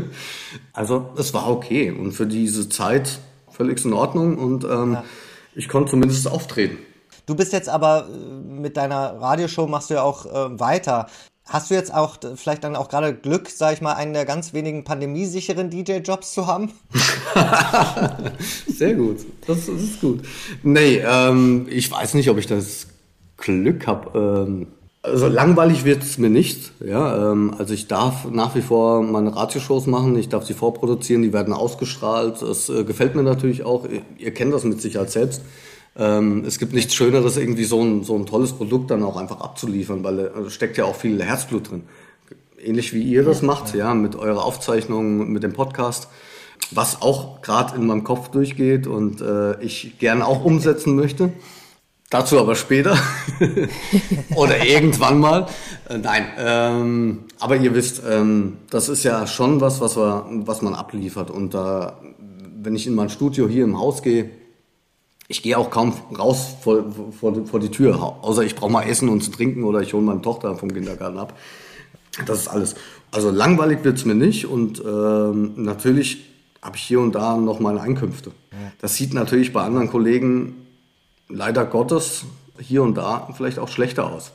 also 0.72 1.10
es 1.16 1.32
war 1.32 1.48
okay 1.48 1.92
und 1.92 2.10
für 2.10 2.26
diese 2.26 2.68
Zeit 2.68 3.20
völlig 3.52 3.84
in 3.84 3.92
Ordnung 3.92 4.36
und 4.36 4.64
ähm, 4.64 4.94
ja 4.94 5.04
ich 5.58 5.68
konnte 5.68 5.90
zumindest 5.90 6.26
auftreten. 6.28 6.78
Du 7.26 7.34
bist 7.34 7.52
jetzt 7.52 7.68
aber 7.68 8.08
äh, 8.08 8.60
mit 8.60 8.76
deiner 8.76 9.20
Radioshow 9.20 9.66
machst 9.66 9.90
du 9.90 9.94
ja 9.94 10.02
auch 10.02 10.24
äh, 10.24 10.58
weiter. 10.58 11.08
Hast 11.44 11.70
du 11.70 11.74
jetzt 11.74 11.92
auch 11.92 12.18
vielleicht 12.36 12.62
dann 12.62 12.76
auch 12.76 12.88
gerade 12.88 13.14
Glück, 13.14 13.48
sag 13.48 13.72
ich 13.72 13.80
mal, 13.80 13.94
einen 13.94 14.12
der 14.12 14.24
ganz 14.24 14.52
wenigen 14.52 14.84
pandemiesicheren 14.84 15.70
DJ-Jobs 15.70 16.32
zu 16.32 16.46
haben? 16.46 16.72
Sehr 18.68 18.94
gut, 18.94 19.20
das, 19.46 19.66
das, 19.66 19.80
ist 19.80 20.00
gut. 20.00 20.22
Nee, 20.62 20.98
ähm, 20.98 21.66
ich 21.70 21.90
weiß 21.90 22.14
nicht, 22.14 22.28
ob 22.28 22.38
ich 22.38 22.46
das 22.46 22.86
Glück 23.38 23.86
habe. 23.86 24.46
Ähm, 24.46 24.66
also 25.10 25.28
langweilig 25.28 25.84
wird 25.84 26.02
es 26.02 26.18
mir 26.18 26.30
nicht. 26.30 26.72
Ja, 26.84 27.32
ähm, 27.32 27.54
also 27.58 27.74
ich 27.74 27.88
darf 27.88 28.30
nach 28.30 28.54
wie 28.54 28.62
vor 28.62 29.02
meine 29.02 29.34
Radioshows 29.34 29.86
machen, 29.86 30.16
ich 30.18 30.28
darf 30.28 30.44
sie 30.44 30.54
vorproduzieren, 30.54 31.22
die 31.22 31.32
werden 31.32 31.52
ausgestrahlt. 31.52 32.42
Das 32.42 32.68
äh, 32.68 32.84
gefällt 32.84 33.14
mir 33.14 33.22
natürlich 33.22 33.64
auch. 33.64 33.84
Ihr, 33.88 34.02
ihr, 34.18 34.32
kennt 34.32 34.52
das 34.52 34.64
mit 34.64 34.80
Sicherheit 34.80 35.10
selbst. 35.10 35.42
Ähm, 35.96 36.44
es 36.46 36.58
gibt 36.58 36.72
nichts 36.72 36.94
Schöneres, 36.94 37.36
irgendwie 37.36 37.64
so 37.64 37.82
ein, 37.82 38.04
so 38.04 38.14
ein 38.14 38.26
tolles 38.26 38.52
Produkt 38.52 38.90
dann 38.90 39.02
auch 39.02 39.16
einfach 39.16 39.40
abzuliefern, 39.40 40.04
weil 40.04 40.16
da 40.16 40.24
äh, 40.24 40.50
steckt 40.50 40.76
ja 40.76 40.84
auch 40.84 40.96
viel 40.96 41.22
Herzblut 41.22 41.70
drin. 41.70 41.82
Ähnlich 42.62 42.92
wie 42.92 43.02
ihr 43.02 43.24
das 43.24 43.42
macht, 43.42 43.74
ja, 43.74 43.94
mit 43.94 44.16
eurer 44.16 44.44
Aufzeichnung, 44.44 45.30
mit 45.30 45.42
dem 45.42 45.52
Podcast 45.52 46.08
was 46.70 47.00
auch 47.02 47.40
gerade 47.40 47.76
in 47.76 47.86
meinem 47.86 48.04
Kopf 48.04 48.28
durchgeht 48.28 48.86
und 48.86 49.20
äh, 49.20 49.60
ich 49.62 49.98
gerne 49.98 50.26
auch 50.26 50.44
umsetzen 50.44 50.96
möchte. 50.96 51.32
Dazu 52.10 52.38
aber 52.38 52.54
später. 52.54 52.96
Oder 54.34 54.64
irgendwann 54.64 55.20
mal. 55.20 55.46
Äh, 55.88 55.98
nein, 55.98 56.26
ähm, 56.38 57.24
aber 57.38 57.56
ihr 57.56 57.74
wisst, 57.74 58.02
ähm, 58.08 58.56
das 58.70 58.88
ist 58.88 59.04
ja 59.04 59.26
schon 59.26 59.60
was, 59.60 59.80
was, 59.80 59.96
wir, 59.96 60.24
was 60.28 60.62
man 60.62 60.74
abliefert. 60.74 61.30
Und 61.30 61.54
äh, 61.54 61.58
wenn 61.58 62.74
ich 62.74 62.86
in 62.86 62.94
mein 62.94 63.10
Studio 63.10 63.46
hier 63.46 63.64
im 63.64 63.78
Haus 63.78 64.02
gehe, 64.02 64.30
ich 65.30 65.42
gehe 65.42 65.58
auch 65.58 65.68
kaum 65.68 65.92
raus 66.18 66.56
vor, 66.62 66.84
vor, 67.20 67.44
vor 67.44 67.60
die 67.60 67.70
Tür, 67.70 68.16
außer 68.22 68.42
ich 68.42 68.54
brauche 68.54 68.72
mal 68.72 68.84
Essen 68.84 69.10
und 69.10 69.22
zu 69.22 69.30
trinken 69.30 69.64
oder 69.64 69.82
ich 69.82 69.92
hole 69.92 70.02
meine 70.02 70.22
Tochter 70.22 70.56
vom 70.56 70.72
Kindergarten 70.72 71.18
ab. 71.18 71.34
Das 72.24 72.40
ist 72.40 72.48
alles. 72.48 72.74
Also 73.10 73.30
langweilig 73.30 73.84
wird's 73.84 74.06
mir 74.06 74.14
nicht 74.14 74.46
und 74.46 74.82
ähm, 74.84 75.52
natürlich 75.56 76.24
habe 76.62 76.76
ich 76.76 76.82
hier 76.82 77.00
und 77.00 77.14
da 77.14 77.36
noch 77.36 77.60
meine 77.60 77.82
Einkünfte. 77.82 78.32
Das 78.80 78.96
sieht 78.96 79.14
natürlich 79.14 79.52
bei 79.52 79.62
anderen 79.62 79.88
Kollegen 79.88 80.67
leider 81.28 81.64
Gottes 81.64 82.24
hier 82.58 82.82
und 82.82 82.94
da 82.94 83.28
vielleicht 83.36 83.58
auch 83.58 83.68
schlechter 83.68 84.10
aus. 84.10 84.32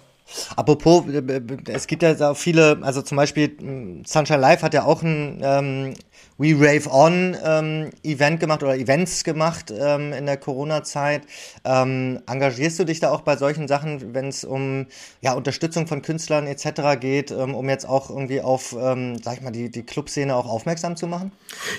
Apropos, 0.56 1.03
äh, 1.08 1.17
äh, 1.17 1.41
es 1.67 1.88
gibt 1.88 2.03
ja 2.03 2.32
auch 2.32 2.38
viele, 2.38 2.79
also 2.82 3.01
zum 3.01 3.17
Beispiel 3.17 3.56
hm, 3.60 4.03
Sunshine 4.06 4.39
Live 4.39 4.63
hat 4.63 4.73
ja 4.73 4.84
auch 4.84 5.01
ein 5.03 5.41
ähm, 5.43 5.93
We 6.38 6.56
Rave 6.56 6.89
On 6.91 7.38
ähm, 7.43 7.89
Event 8.03 8.39
gemacht 8.39 8.63
oder 8.63 8.75
Events 8.75 9.23
gemacht 9.23 9.71
ähm, 9.75 10.13
in 10.13 10.25
der 10.25 10.38
Corona-Zeit. 10.38 11.23
Ähm, 11.63 12.21
engagierst 12.27 12.79
du 12.79 12.86
dich 12.86 12.99
da 12.99 13.12
auch 13.12 13.21
bei 13.21 13.38
solchen 13.38 13.67
Sachen, 13.67 14.13
wenn 14.15 14.29
es 14.29 14.43
um 14.43 14.88
ja, 15.21 15.34
Unterstützung 15.34 15.86
von 15.86 16.01
Künstlern 16.01 16.47
etc. 16.47 16.99
geht, 16.99 17.29
ähm, 17.32 17.53
um 17.53 17.69
jetzt 17.69 17.88
auch 17.88 18.10
irgendwie 18.10 18.41
auf, 18.41 18.75
ähm, 18.79 19.21
sag 19.21 19.36
ich 19.36 19.41
mal, 19.41 19.51
die, 19.51 19.69
die 19.69 19.84
Clubszene 19.84 20.36
auch 20.36 20.47
aufmerksam 20.47 20.95
zu 20.95 21.06
machen? 21.06 21.32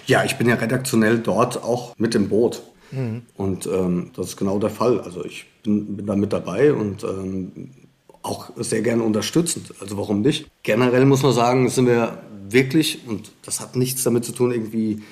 Ja, 0.06 0.22
ich 0.22 0.36
bin 0.36 0.48
ja 0.48 0.54
redaktionell 0.54 1.18
dort 1.18 1.62
auch 1.62 1.96
mit 1.98 2.14
im 2.14 2.28
Boot. 2.28 2.62
Mhm. 2.94 3.22
Und 3.36 3.66
ähm, 3.66 4.10
das 4.16 4.28
ist 4.28 4.36
genau 4.36 4.58
der 4.58 4.70
Fall. 4.70 5.00
Also 5.00 5.24
ich 5.24 5.46
bin, 5.62 5.96
bin 5.96 6.06
da 6.06 6.16
mit 6.16 6.32
dabei 6.32 6.72
und 6.72 7.04
ähm, 7.04 7.70
auch 8.22 8.50
sehr 8.56 8.82
gerne 8.82 9.02
unterstützend. 9.02 9.74
Also 9.80 9.96
warum 9.96 10.22
nicht? 10.22 10.46
Generell 10.62 11.04
muss 11.04 11.22
man 11.22 11.32
sagen, 11.32 11.68
sind 11.68 11.86
wir 11.86 12.18
wirklich, 12.48 13.00
und 13.06 13.32
das 13.44 13.60
hat 13.60 13.76
nichts 13.76 14.02
damit 14.02 14.24
zu 14.24 14.32
tun, 14.32 14.52
irgendwie 14.52 15.02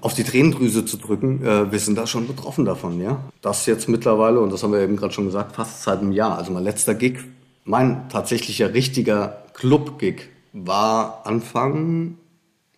auf 0.00 0.14
die 0.14 0.24
Tränendrüse 0.24 0.84
zu 0.84 0.96
drücken, 0.96 1.44
äh, 1.44 1.70
wir 1.70 1.78
sind 1.78 1.96
da 1.96 2.06
schon 2.06 2.26
betroffen 2.26 2.64
davon, 2.64 3.00
ja. 3.00 3.22
Das 3.40 3.66
jetzt 3.66 3.88
mittlerweile, 3.88 4.40
und 4.40 4.52
das 4.52 4.62
haben 4.62 4.72
wir 4.72 4.80
eben 4.80 4.96
gerade 4.96 5.12
schon 5.12 5.26
gesagt, 5.26 5.54
fast 5.54 5.82
seit 5.82 6.00
einem 6.00 6.12
Jahr. 6.12 6.38
Also 6.38 6.50
mein 6.50 6.64
letzter 6.64 6.94
Gig, 6.94 7.18
mein 7.64 8.08
tatsächlicher 8.08 8.74
richtiger 8.74 9.44
Club-Gig 9.54 10.28
war 10.52 11.22
Anfang 11.24 12.16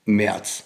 März. 0.05 0.65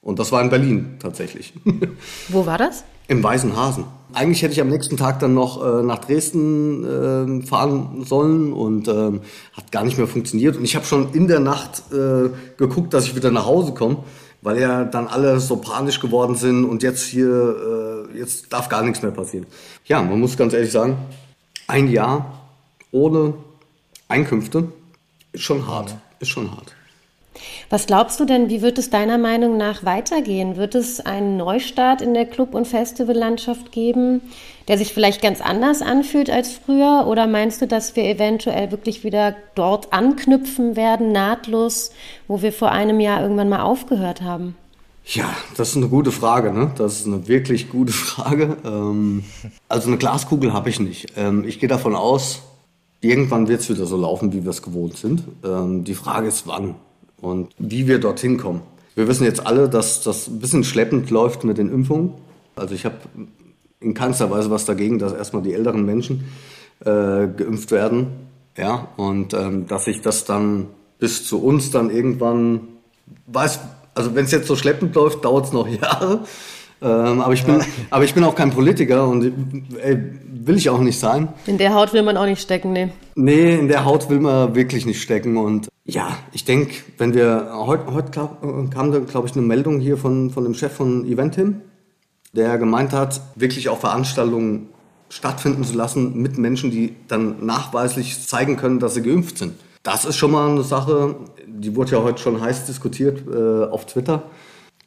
Und 0.00 0.18
das 0.18 0.32
war 0.32 0.40
in 0.42 0.48
Berlin 0.48 0.96
tatsächlich. 0.98 1.52
Wo 2.28 2.46
war 2.46 2.56
das? 2.56 2.84
Im 3.10 3.24
Weißen 3.24 3.56
Hasen. 3.56 3.86
Eigentlich 4.12 4.40
hätte 4.40 4.52
ich 4.52 4.60
am 4.60 4.68
nächsten 4.68 4.96
Tag 4.96 5.18
dann 5.18 5.34
noch 5.34 5.60
äh, 5.60 5.82
nach 5.82 5.98
Dresden 5.98 7.42
äh, 7.42 7.44
fahren 7.44 8.04
sollen 8.04 8.52
und 8.52 8.86
äh, 8.86 9.18
hat 9.52 9.72
gar 9.72 9.82
nicht 9.82 9.98
mehr 9.98 10.06
funktioniert. 10.06 10.56
Und 10.56 10.62
ich 10.62 10.76
habe 10.76 10.86
schon 10.86 11.12
in 11.12 11.26
der 11.26 11.40
Nacht 11.40 11.82
äh, 11.92 12.30
geguckt, 12.56 12.94
dass 12.94 13.06
ich 13.06 13.16
wieder 13.16 13.32
nach 13.32 13.46
Hause 13.46 13.74
komme, 13.74 14.04
weil 14.42 14.60
ja 14.60 14.84
dann 14.84 15.08
alle 15.08 15.40
so 15.40 15.56
panisch 15.56 15.98
geworden 15.98 16.36
sind 16.36 16.64
und 16.64 16.84
jetzt 16.84 17.02
hier, 17.02 18.06
äh, 18.14 18.16
jetzt 18.16 18.52
darf 18.52 18.68
gar 18.68 18.84
nichts 18.84 19.02
mehr 19.02 19.10
passieren. 19.10 19.46
Ja, 19.86 20.00
man 20.00 20.20
muss 20.20 20.36
ganz 20.36 20.52
ehrlich 20.52 20.70
sagen, 20.70 20.96
ein 21.66 21.88
Jahr 21.90 22.48
ohne 22.92 23.34
Einkünfte 24.06 24.68
ist 25.32 25.42
schon 25.42 25.66
hart. 25.66 25.96
Ist 26.20 26.28
schon 26.28 26.48
hart. 26.48 26.76
Was 27.68 27.86
glaubst 27.86 28.18
du 28.20 28.24
denn, 28.24 28.48
wie 28.48 28.62
wird 28.62 28.78
es 28.78 28.90
deiner 28.90 29.18
Meinung 29.18 29.56
nach 29.56 29.84
weitergehen? 29.84 30.56
Wird 30.56 30.74
es 30.74 31.00
einen 31.00 31.36
Neustart 31.36 32.02
in 32.02 32.14
der 32.14 32.26
Club- 32.26 32.54
und 32.54 32.66
Festivallandschaft 32.66 33.72
geben, 33.72 34.22
der 34.68 34.78
sich 34.78 34.92
vielleicht 34.92 35.22
ganz 35.22 35.40
anders 35.40 35.82
anfühlt 35.82 36.30
als 36.30 36.52
früher? 36.52 37.06
Oder 37.06 37.26
meinst 37.26 37.62
du, 37.62 37.66
dass 37.66 37.96
wir 37.96 38.04
eventuell 38.04 38.70
wirklich 38.70 39.04
wieder 39.04 39.36
dort 39.54 39.92
anknüpfen 39.92 40.76
werden, 40.76 41.12
nahtlos, 41.12 41.92
wo 42.28 42.42
wir 42.42 42.52
vor 42.52 42.72
einem 42.72 43.00
Jahr 43.00 43.22
irgendwann 43.22 43.48
mal 43.48 43.62
aufgehört 43.62 44.22
haben? 44.22 44.56
Ja, 45.04 45.34
das 45.56 45.70
ist 45.70 45.76
eine 45.76 45.88
gute 45.88 46.12
Frage. 46.12 46.52
Ne? 46.52 46.72
Das 46.76 47.00
ist 47.00 47.06
eine 47.06 47.26
wirklich 47.26 47.70
gute 47.70 47.92
Frage. 47.92 48.56
Ähm, 48.64 49.24
also 49.68 49.88
eine 49.88 49.98
Glaskugel 49.98 50.52
habe 50.52 50.70
ich 50.70 50.78
nicht. 50.78 51.12
Ähm, 51.16 51.44
ich 51.44 51.58
gehe 51.58 51.68
davon 51.68 51.94
aus, 51.94 52.42
irgendwann 53.00 53.48
wird 53.48 53.60
es 53.60 53.70
wieder 53.70 53.86
so 53.86 53.96
laufen, 53.96 54.32
wie 54.32 54.44
wir 54.44 54.50
es 54.50 54.62
gewohnt 54.62 54.96
sind. 54.96 55.24
Ähm, 55.44 55.84
die 55.84 55.94
Frage 55.94 56.28
ist, 56.28 56.46
wann 56.46 56.76
und 57.20 57.48
wie 57.58 57.86
wir 57.86 57.98
dorthin 57.98 58.38
kommen. 58.38 58.62
Wir 58.94 59.08
wissen 59.08 59.24
jetzt 59.24 59.46
alle, 59.46 59.68
dass 59.68 60.02
das 60.02 60.28
ein 60.28 60.40
bisschen 60.40 60.64
schleppend 60.64 61.10
läuft 61.10 61.44
mit 61.44 61.58
den 61.58 61.72
Impfungen. 61.72 62.14
Also 62.56 62.74
ich 62.74 62.84
habe 62.84 62.96
in 63.80 63.94
keinster 63.94 64.30
Weise 64.30 64.50
was 64.50 64.64
dagegen, 64.64 64.98
dass 64.98 65.12
erstmal 65.12 65.42
die 65.42 65.54
älteren 65.54 65.84
Menschen 65.86 66.24
äh, 66.80 67.26
geimpft 67.26 67.70
werden. 67.70 68.08
Ja, 68.56 68.88
und 68.96 69.32
ähm, 69.32 69.66
dass 69.68 69.84
sich 69.84 70.02
das 70.02 70.24
dann 70.24 70.66
bis 70.98 71.24
zu 71.24 71.42
uns 71.42 71.70
dann 71.70 71.88
irgendwann 71.88 72.60
weiß, 73.26 73.60
also 73.94 74.14
wenn 74.14 74.24
es 74.24 74.32
jetzt 74.32 74.48
so 74.48 74.56
schleppend 74.56 74.94
läuft, 74.94 75.24
dauert 75.24 75.46
es 75.46 75.52
noch 75.52 75.68
Jahre. 75.82 76.24
Ähm, 76.82 77.20
aber, 77.20 77.32
ich 77.32 77.44
bin, 77.44 77.62
aber 77.90 78.04
ich 78.04 78.14
bin 78.14 78.24
auch 78.24 78.34
kein 78.34 78.50
Politiker 78.50 79.06
und 79.06 79.32
ey, 79.82 79.98
will 80.46 80.56
ich 80.56 80.70
auch 80.70 80.80
nicht 80.80 80.98
sein. 80.98 81.28
In 81.46 81.58
der 81.58 81.74
Haut 81.74 81.92
will 81.92 82.02
man 82.02 82.16
auch 82.16 82.26
nicht 82.26 82.40
stecken, 82.40 82.72
nee. 82.72 82.88
Nee, 83.14 83.58
in 83.58 83.68
der 83.68 83.84
Haut 83.84 84.08
will 84.08 84.20
man 84.20 84.54
wirklich 84.54 84.86
nicht 84.86 85.02
stecken. 85.02 85.36
Und 85.36 85.68
ja, 85.84 86.16
ich 86.32 86.44
denke, 86.44 86.74
wenn 86.98 87.14
wir, 87.14 87.50
heute, 87.52 87.92
heute 87.92 88.10
kam 88.10 88.92
da, 88.92 88.98
glaube 89.00 89.28
ich, 89.28 89.34
eine 89.34 89.42
Meldung 89.42 89.80
hier 89.80 89.96
von, 89.96 90.30
von 90.30 90.44
dem 90.44 90.54
Chef 90.54 90.72
von 90.72 91.04
Eventim, 91.04 91.60
der 92.32 92.58
gemeint 92.58 92.92
hat, 92.92 93.20
wirklich 93.34 93.68
auch 93.68 93.78
Veranstaltungen 93.78 94.68
stattfinden 95.08 95.64
zu 95.64 95.76
lassen 95.76 96.20
mit 96.20 96.38
Menschen, 96.38 96.70
die 96.70 96.94
dann 97.08 97.44
nachweislich 97.44 98.26
zeigen 98.26 98.56
können, 98.56 98.78
dass 98.78 98.94
sie 98.94 99.02
geimpft 99.02 99.38
sind. 99.38 99.54
Das 99.82 100.04
ist 100.04 100.16
schon 100.16 100.30
mal 100.30 100.48
eine 100.48 100.62
Sache, 100.62 101.16
die 101.46 101.74
wurde 101.74 101.92
ja 101.92 102.02
heute 102.02 102.22
schon 102.22 102.40
heiß 102.40 102.66
diskutiert 102.66 103.24
äh, 103.26 103.64
auf 103.64 103.86
Twitter. 103.86 104.22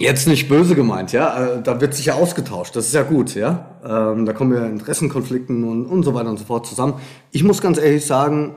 Jetzt 0.03 0.27
nicht 0.27 0.49
böse 0.49 0.75
gemeint, 0.75 1.13
ja. 1.13 1.55
Äh, 1.55 1.63
da 1.63 1.79
wird 1.79 1.93
sich 1.95 2.07
ja 2.07 2.15
ausgetauscht. 2.15 2.75
Das 2.75 2.87
ist 2.87 2.93
ja 2.93 3.03
gut, 3.03 3.35
ja. 3.35 3.77
Ähm, 3.85 4.25
da 4.25 4.33
kommen 4.33 4.53
ja 4.53 4.65
Interessenkonflikten 4.65 5.63
und, 5.63 5.85
und 5.85 6.03
so 6.03 6.13
weiter 6.13 6.29
und 6.29 6.37
so 6.37 6.43
fort 6.43 6.67
zusammen. 6.67 6.95
Ich 7.31 7.45
muss 7.45 7.61
ganz 7.61 7.77
ehrlich 7.77 8.05
sagen, 8.05 8.55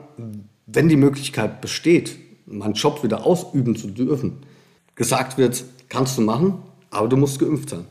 wenn 0.65 0.89
die 0.89 0.97
Möglichkeit 0.97 1.61
besteht, 1.61 2.17
meinen 2.47 2.73
Job 2.73 3.01
wieder 3.01 3.25
ausüben 3.25 3.77
zu 3.77 3.87
dürfen, 3.87 4.39
gesagt 4.95 5.37
wird, 5.37 5.63
kannst 5.87 6.17
du 6.17 6.21
machen, 6.21 6.55
aber 6.89 7.07
du 7.07 7.15
musst 7.15 7.39
geimpft 7.39 7.69
sein, 7.69 7.85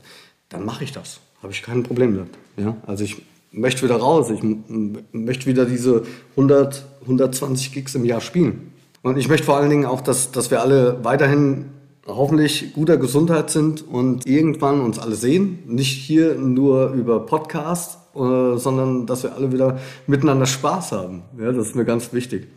dann 0.50 0.66
mache 0.66 0.84
ich 0.84 0.92
das. 0.92 1.20
Habe 1.42 1.50
ich 1.54 1.62
kein 1.62 1.82
Problem 1.82 2.14
damit. 2.14 2.34
Ja? 2.58 2.76
Also 2.86 3.04
ich 3.04 3.22
möchte 3.52 3.82
wieder 3.84 3.96
raus. 3.96 4.28
Ich 4.28 4.42
möchte 5.12 5.46
wieder 5.46 5.64
diese 5.64 6.02
100, 6.32 6.84
120 7.02 7.72
Gigs 7.72 7.94
im 7.94 8.04
Jahr 8.04 8.20
spielen. 8.20 8.72
Und 9.00 9.16
ich 9.16 9.28
möchte 9.28 9.46
vor 9.46 9.56
allen 9.56 9.70
Dingen 9.70 9.86
auch, 9.86 10.02
dass, 10.02 10.30
dass 10.30 10.50
wir 10.50 10.60
alle 10.60 11.02
weiterhin 11.04 11.70
hoffentlich 12.06 12.72
guter 12.72 12.96
Gesundheit 12.96 13.50
sind 13.50 13.86
und 13.86 14.26
irgendwann 14.26 14.80
uns 14.80 14.98
alle 14.98 15.16
sehen. 15.16 15.60
Nicht 15.66 15.92
hier 15.92 16.34
nur 16.36 16.90
über 16.90 17.26
Podcast, 17.26 17.98
äh, 18.14 18.56
sondern 18.56 19.06
dass 19.06 19.24
wir 19.24 19.34
alle 19.34 19.52
wieder 19.52 19.78
miteinander 20.06 20.46
Spaß 20.46 20.92
haben. 20.92 21.22
Ja, 21.38 21.52
das 21.52 21.68
ist 21.68 21.74
mir 21.74 21.84
ganz 21.84 22.12
wichtig. 22.12 22.48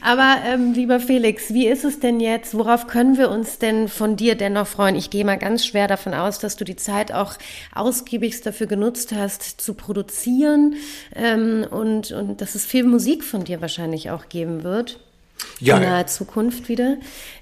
Aber 0.00 0.36
ähm, 0.46 0.74
lieber 0.74 1.00
Felix, 1.00 1.52
wie 1.52 1.66
ist 1.66 1.84
es 1.84 1.98
denn 1.98 2.20
jetzt? 2.20 2.56
Worauf 2.56 2.86
können 2.86 3.18
wir 3.18 3.30
uns 3.30 3.58
denn 3.58 3.88
von 3.88 4.14
dir 4.14 4.36
dennoch 4.36 4.68
freuen? 4.68 4.94
Ich 4.94 5.10
gehe 5.10 5.24
mal 5.24 5.38
ganz 5.38 5.66
schwer 5.66 5.88
davon 5.88 6.14
aus, 6.14 6.38
dass 6.38 6.56
du 6.56 6.64
die 6.64 6.76
Zeit 6.76 7.12
auch 7.12 7.34
ausgiebigst 7.74 8.46
dafür 8.46 8.68
genutzt 8.68 9.12
hast, 9.12 9.60
zu 9.60 9.74
produzieren 9.74 10.76
ähm, 11.16 11.66
und, 11.68 12.12
und 12.12 12.40
dass 12.40 12.54
es 12.54 12.64
viel 12.64 12.84
Musik 12.84 13.24
von 13.24 13.42
dir 13.42 13.60
wahrscheinlich 13.60 14.10
auch 14.10 14.28
geben 14.28 14.62
wird 14.62 15.00
ja, 15.60 15.76
in 15.76 15.82
naher 15.82 16.06
Zukunft 16.06 16.68
wieder. 16.68 16.96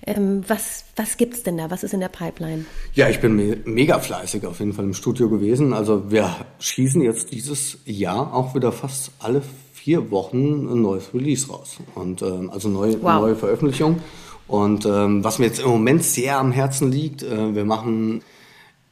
Ähm, 0.07 0.43
was 0.47 0.85
was 0.97 1.17
gibt 1.17 1.35
es 1.35 1.43
denn 1.43 1.57
da? 1.57 1.71
Was 1.71 1.83
ist 1.83 1.95
in 1.95 2.01
der 2.01 2.09
Pipeline? 2.09 2.65
Ja, 2.95 3.09
ich 3.09 3.21
bin 3.21 3.37
me 3.37 3.59
mega 3.65 3.99
fleißig 3.99 4.47
auf 4.47 4.59
jeden 4.59 4.73
Fall 4.73 4.85
im 4.85 4.95
Studio 4.95 5.29
gewesen. 5.29 5.73
Also 5.73 6.11
wir 6.11 6.35
schießen 6.59 7.03
jetzt 7.03 7.33
dieses 7.33 7.79
Jahr 7.85 8.33
auch 8.35 8.55
wieder 8.55 8.73
fast 8.73 9.13
alle 9.19 9.43
vier 9.73 10.11
Wochen 10.11 10.67
ein 10.69 10.83
neues 10.83 11.13
Release 11.15 11.49
raus. 11.49 11.79
Und 11.95 12.23
ähm, 12.23 12.51
also 12.51 12.69
neue, 12.69 13.03
wow. 13.03 13.21
neue 13.21 13.37
Veröffentlichung. 13.37 14.01
Und 14.49 14.87
ähm, 14.87 15.25
was 15.25 15.39
mir 15.39 15.47
jetzt 15.47 15.61
im 15.61 15.69
Moment 15.69 16.05
sehr 16.05 16.39
am 16.39 16.53
Herzen 16.53 16.91
liegt, 16.91 17.23
äh, 17.23 17.55
wir 17.55 17.65
machen 17.65 18.23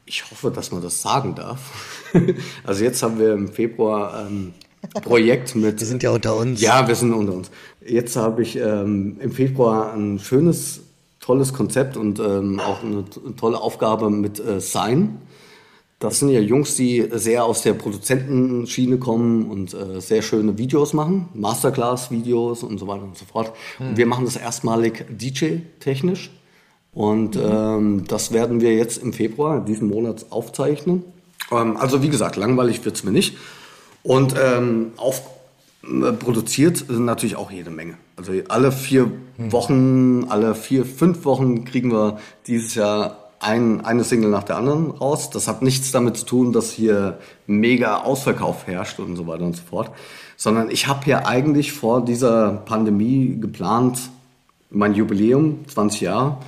ich 0.06 0.30
hoffe, 0.30 0.50
dass 0.50 0.70
man 0.70 0.82
das 0.82 1.00
sagen 1.00 1.34
darf. 1.34 2.10
also 2.64 2.84
jetzt 2.84 3.02
haben 3.02 3.18
wir 3.18 3.32
im 3.32 3.48
Februar 3.48 4.26
ähm, 4.26 4.52
Projekt 5.02 5.54
mit. 5.54 5.80
Wir 5.80 5.86
sind 5.86 6.02
ja 6.02 6.10
unter 6.10 6.36
uns. 6.36 6.60
Ja, 6.60 6.86
wir 6.86 6.94
sind 6.94 7.12
unter 7.12 7.32
uns. 7.34 7.50
Jetzt 7.84 8.16
habe 8.16 8.42
ich 8.42 8.56
ähm, 8.56 9.16
im 9.20 9.32
Februar 9.32 9.92
ein 9.92 10.18
schönes, 10.18 10.80
tolles 11.20 11.52
Konzept 11.52 11.96
und 11.96 12.18
ähm, 12.18 12.60
auch 12.60 12.82
eine 12.82 13.04
tolle 13.36 13.60
Aufgabe 13.60 14.10
mit 14.10 14.40
äh, 14.40 14.60
Sign. 14.60 15.18
Das 15.98 16.18
sind 16.18 16.28
ja 16.28 16.40
Jungs, 16.40 16.76
die 16.76 17.08
sehr 17.12 17.44
aus 17.44 17.62
der 17.62 17.72
Produzentenschiene 17.72 18.98
kommen 18.98 19.50
und 19.50 19.72
äh, 19.72 20.00
sehr 20.00 20.22
schöne 20.22 20.58
Videos 20.58 20.92
machen, 20.92 21.28
Masterclass-Videos 21.34 22.62
und 22.62 22.78
so 22.78 22.86
weiter 22.86 23.04
und 23.04 23.16
so 23.16 23.24
fort. 23.24 23.52
Hm. 23.78 23.88
Und 23.88 23.96
wir 23.96 24.06
machen 24.06 24.24
das 24.24 24.36
erstmalig 24.36 25.06
DJ-technisch. 25.08 26.30
Und 26.94 27.34
mhm. 27.34 27.42
ähm, 27.44 28.04
das 28.06 28.32
werden 28.32 28.60
wir 28.60 28.74
jetzt 28.74 29.02
im 29.02 29.12
Februar 29.12 29.64
diesen 29.64 29.88
Monats 29.88 30.30
aufzeichnen. 30.30 31.04
Ähm, 31.50 31.76
also 31.76 32.02
wie 32.02 32.08
gesagt, 32.08 32.36
langweilig 32.36 32.84
wird 32.84 32.96
es 32.96 33.04
mir 33.04 33.10
nicht. 33.10 33.36
Und 34.04 34.34
ähm, 34.38 34.92
auf, 34.98 35.22
äh, 35.82 36.12
produziert 36.12 36.76
sind 36.76 37.06
natürlich 37.06 37.36
auch 37.36 37.50
jede 37.50 37.70
Menge. 37.70 37.94
Also 38.16 38.32
alle 38.48 38.70
vier 38.70 39.10
hm. 39.36 39.50
Wochen, 39.50 40.26
alle 40.28 40.54
vier, 40.54 40.84
fünf 40.84 41.24
Wochen 41.24 41.64
kriegen 41.64 41.90
wir 41.90 42.18
dieses 42.46 42.76
Jahr 42.76 43.24
ein, 43.40 43.84
eine 43.84 44.04
Single 44.04 44.30
nach 44.30 44.44
der 44.44 44.56
anderen 44.56 44.90
raus. 44.90 45.30
Das 45.30 45.48
hat 45.48 45.62
nichts 45.62 45.90
damit 45.90 46.18
zu 46.18 46.26
tun, 46.26 46.52
dass 46.52 46.70
hier 46.70 47.18
mega 47.46 48.02
Ausverkauf 48.02 48.66
herrscht 48.66 49.00
und 49.00 49.16
so 49.16 49.26
weiter 49.26 49.44
und 49.44 49.56
so 49.56 49.62
fort. 49.62 49.90
Sondern 50.36 50.70
ich 50.70 50.86
habe 50.86 51.04
hier 51.04 51.26
eigentlich 51.26 51.72
vor 51.72 52.04
dieser 52.04 52.52
Pandemie 52.52 53.38
geplant, 53.40 53.98
mein 54.70 54.94
Jubiläum, 54.94 55.64
20 55.68 56.00
Jahre, 56.02 56.38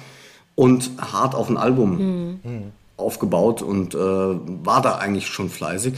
und 0.54 0.90
hart 0.98 1.34
auf 1.34 1.48
ein 1.48 1.56
Album 1.56 2.38
mhm. 2.42 2.72
aufgebaut 2.96 3.62
und 3.62 3.94
äh, 3.94 3.98
war 3.98 4.82
da 4.82 4.96
eigentlich 4.96 5.26
schon 5.26 5.48
fleißig. 5.48 5.94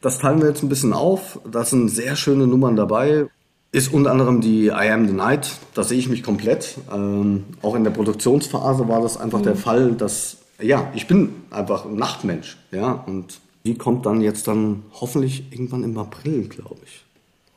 Das 0.00 0.18
teilen 0.18 0.40
wir 0.40 0.48
jetzt 0.48 0.62
ein 0.62 0.68
bisschen 0.68 0.92
auf. 0.92 1.40
Da 1.50 1.64
sind 1.64 1.88
sehr 1.88 2.16
schöne 2.16 2.46
Nummern 2.46 2.76
dabei. 2.76 3.26
ist 3.72 3.92
unter 3.92 4.10
anderem 4.10 4.40
die 4.40 4.66
I 4.66 4.90
Am 4.90 5.06
the 5.06 5.12
Night. 5.12 5.50
Da 5.74 5.84
sehe 5.84 5.98
ich 5.98 6.08
mich 6.08 6.22
komplett. 6.22 6.76
Ähm, 6.92 7.44
auch 7.62 7.74
in 7.74 7.84
der 7.84 7.90
Produktionsphase 7.90 8.88
war 8.88 9.02
das 9.02 9.16
einfach 9.16 9.40
mhm. 9.40 9.44
der 9.44 9.56
Fall, 9.56 9.92
dass, 9.92 10.38
ja, 10.60 10.90
ich 10.94 11.06
bin 11.06 11.34
einfach 11.50 11.84
ein 11.84 11.96
Nachtmensch. 11.96 12.56
Ja, 12.72 12.92
und 12.92 13.40
die 13.64 13.74
kommt 13.74 14.06
dann 14.06 14.22
jetzt 14.22 14.48
dann 14.48 14.84
hoffentlich 15.00 15.52
irgendwann 15.52 15.84
im 15.84 15.96
April, 15.98 16.48
glaube 16.48 16.80
ich. 16.84 17.04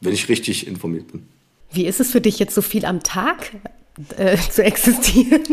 Wenn 0.01 0.13
ich 0.13 0.27
richtig 0.27 0.67
informiert 0.67 1.11
bin. 1.11 1.25
Wie 1.71 1.85
ist 1.85 2.01
es 2.01 2.11
für 2.11 2.21
dich 2.21 2.39
jetzt 2.39 2.53
so 2.53 2.61
viel 2.61 2.85
am 2.85 3.01
Tag 3.01 3.53
äh, 4.17 4.37
zu 4.37 4.63
existieren? 4.63 5.41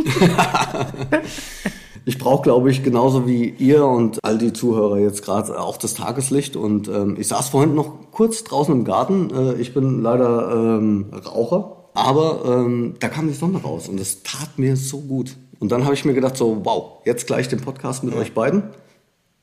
ich 2.05 2.19
brauche, 2.19 2.43
glaube 2.43 2.71
ich, 2.71 2.83
genauso 2.83 3.27
wie 3.27 3.49
ihr 3.59 3.85
und 3.85 4.19
all 4.23 4.39
die 4.39 4.53
Zuhörer 4.53 4.99
jetzt 4.99 5.25
gerade 5.25 5.59
auch 5.61 5.77
das 5.77 5.95
Tageslicht. 5.95 6.57
Und 6.57 6.89
ähm, 6.89 7.17
ich 7.19 7.29
saß 7.29 7.51
vorhin 7.51 7.75
noch 7.75 8.11
kurz 8.11 8.45
draußen 8.45 8.75
im 8.75 8.85
Garten. 8.85 9.31
Äh, 9.31 9.61
ich 9.61 9.75
bin 9.75 10.03
leider 10.03 10.51
ähm, 10.53 11.07
Raucher, 11.13 11.89
aber 11.95 12.43
ähm, 12.45 12.97
da 13.01 13.09
kam 13.09 13.29
die 13.29 13.35
Sonne 13.35 13.59
raus 13.59 13.89
und 13.89 14.01
es 14.01 14.23
tat 14.23 14.59
mir 14.59 14.77
so 14.77 15.01
gut. 15.01 15.37
Und 15.59 15.73
dann 15.73 15.85
habe 15.85 15.95
ich 15.95 16.05
mir 16.05 16.15
gedacht, 16.15 16.37
so, 16.37 16.61
wow, 16.65 17.03
jetzt 17.05 17.27
gleich 17.27 17.49
den 17.49 17.61
Podcast 17.61 18.03
mit 18.03 18.15
ja. 18.15 18.21
euch 18.21 18.33
beiden. 18.33 18.63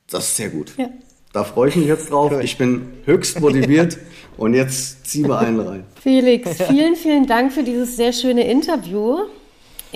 Das 0.10 0.30
ist 0.30 0.38
sehr 0.38 0.50
gut. 0.50 0.74
Ja. 0.78 0.90
Da 1.34 1.44
freue 1.44 1.70
ich 1.70 1.76
mich 1.76 1.86
jetzt 1.86 2.10
drauf. 2.10 2.32
Ich 2.42 2.58
bin 2.58 2.94
höchst 3.06 3.40
motiviert 3.40 3.98
und 4.38 4.54
jetzt 4.54 5.06
ziehen 5.06 5.28
wir 5.28 5.38
einen 5.38 5.60
rein. 5.60 5.84
Felix, 6.02 6.62
vielen, 6.64 6.96
vielen 6.96 7.28
Dank 7.28 7.52
für 7.54 7.64
dieses 7.64 7.96
sehr 7.96 8.14
schöne 8.14 8.50
Interview. 8.50 9.18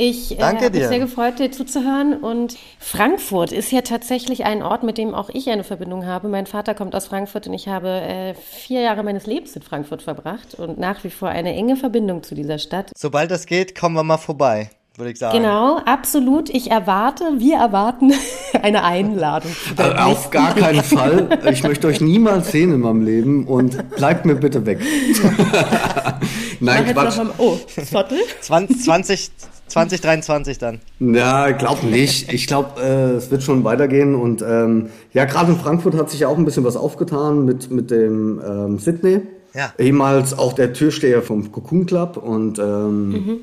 Ich 0.02 0.40
äh, 0.40 0.42
habe 0.42 0.72
mich 0.72 0.88
sehr 0.88 0.98
gefreut, 0.98 1.38
dir 1.38 1.52
zuzuhören. 1.52 2.16
Und 2.16 2.58
Frankfurt 2.80 3.52
ist 3.52 3.72
ja 3.72 3.82
tatsächlich 3.82 4.46
ein 4.46 4.64
Ort, 4.64 4.82
mit 4.82 4.98
dem 4.98 5.14
auch 5.14 5.30
ich 5.30 5.48
eine 5.52 5.64
Verbindung 5.64 6.08
habe. 6.08 6.28
Mein 6.28 6.48
Vater 6.48 6.74
kommt 6.74 6.96
aus 6.96 7.06
Frankfurt 7.06 7.46
und 7.46 7.54
ich 7.54 7.68
habe 7.68 7.88
äh, 7.88 8.34
vier 8.34 8.82
Jahre 8.82 9.04
meines 9.04 9.28
Lebens 9.28 9.56
in 9.56 9.62
Frankfurt 9.62 10.02
verbracht 10.02 10.56
und 10.56 10.80
nach 10.80 11.04
wie 11.04 11.12
vor 11.12 11.30
eine 11.30 11.54
enge 11.54 11.76
Verbindung 11.76 12.24
zu 12.24 12.34
dieser 12.34 12.58
Stadt. 12.58 12.92
Sobald 12.98 13.30
das 13.30 13.46
geht, 13.46 13.80
kommen 13.80 13.96
wir 13.96 14.04
mal 14.04 14.18
vorbei 14.18 14.72
würde 14.98 15.12
ich 15.12 15.20
sagen. 15.20 15.38
Genau, 15.38 15.78
absolut. 15.78 16.50
Ich 16.50 16.70
erwarte, 16.70 17.24
wir 17.38 17.58
erwarten 17.58 18.14
eine 18.62 18.84
Einladung. 18.84 19.52
Also 19.78 19.96
auf 19.98 20.30
gar 20.32 20.54
keinen 20.54 20.84
Fall. 20.84 21.40
Ich 21.52 21.64
möchte 21.64 21.88
euch 21.88 22.02
niemals 22.02 22.52
sehen 22.52 22.74
in 22.74 22.82
meinem 22.82 23.04
Leben 23.04 23.48
und 23.48 23.96
bleibt 23.96 24.26
mir 24.26 24.36
bitte 24.36 24.66
weg. 24.66 24.80
Nein, 26.60 26.86
Quatsch. 26.94 27.18
Mal, 27.18 27.32
oh, 27.38 27.58
Viertel? 27.68 28.20
20, 28.42 28.84
20, 28.84 29.32
2023 29.72 30.58
dann. 30.58 30.80
Ja, 31.00 31.50
ich 31.50 31.58
glaube 31.58 31.86
nicht. 31.88 32.32
Ich 32.32 32.48
glaube, 32.48 32.82
äh, 32.82 33.16
es 33.16 33.32
wird 33.32 33.44
schon 33.44 33.64
weitergehen. 33.64 34.16
Und 34.16 34.42
ähm, 34.42 34.90
ja, 35.14 35.26
gerade 35.26 35.52
in 35.52 35.58
Frankfurt 35.58 35.96
hat 35.96 36.10
sich 36.10 36.22
ja 36.22 36.28
auch 36.28 36.38
ein 36.38 36.46
bisschen 36.46 36.64
was 36.64 36.76
aufgetan 36.76 37.46
mit, 37.46 37.72
mit 37.72 37.92
dem 37.92 38.42
ähm, 38.46 38.80
Sydney. 38.80 39.22
Ja. 39.54 39.74
Ehemals 39.78 40.38
auch 40.38 40.54
der 40.54 40.74
Türsteher 40.74 41.22
vom 41.22 41.52
Cocoon 41.52 41.86
Club. 41.86 42.18
Und 42.18 42.60
ähm, 42.60 43.10
mhm. 43.10 43.40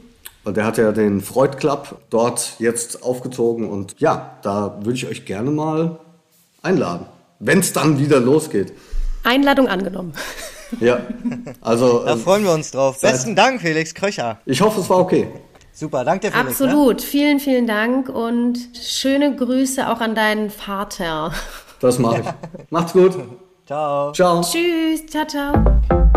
Der 0.53 0.65
hat 0.65 0.79
ja 0.79 0.93
den 0.93 1.21
Freud 1.21 1.57
Club 1.57 1.99
dort 2.11 2.55
jetzt 2.59 3.03
aufgezogen 3.03 3.69
und 3.69 3.97
ja, 3.99 4.39
da 4.43 4.79
würde 4.81 4.95
ich 4.95 5.07
euch 5.07 5.27
gerne 5.27 5.51
mal 5.51 5.99
einladen, 6.63 7.07
wenn 7.39 7.59
es 7.59 7.73
dann 7.73 7.99
wieder 7.99 8.21
losgeht. 8.21 8.73
Einladung 9.25 9.69
angenommen. 9.69 10.15
Ja, 10.81 11.01
also. 11.61 12.05
da 12.05 12.13
ähm, 12.13 12.21
freuen 12.21 12.45
wir 12.45 12.53
uns 12.53 12.71
drauf. 12.71 13.01
Besten 13.01 13.37
Dank, 13.37 13.61
Felix 13.61 13.95
Kröcher. 13.95 14.39
Ich 14.47 14.61
hoffe, 14.61 14.81
es 14.81 14.89
war 14.89 14.99
okay. 14.99 15.29
Super, 15.73 16.05
danke 16.05 16.29
dir, 16.29 16.33
Felix. 16.33 16.61
Ne? 16.61 16.67
Absolut, 16.67 16.97
ne? 16.97 17.03
vielen, 17.03 17.41
vielen 17.41 17.67
Dank 17.67 18.09
und 18.09 18.59
schöne 18.81 19.35
Grüße 19.37 19.89
auch 19.89 20.01
an 20.01 20.15
deinen 20.15 20.51
Vater. 20.51 21.33
Das 21.81 21.99
mache 21.99 22.21
ich. 22.21 22.27
Macht's 22.71 22.93
gut. 22.93 23.17
Ciao. 23.67 24.13
Ciao. 24.13 24.41
Tschüss, 24.41 25.07
ciao, 25.07 25.27
ciao. 25.27 26.15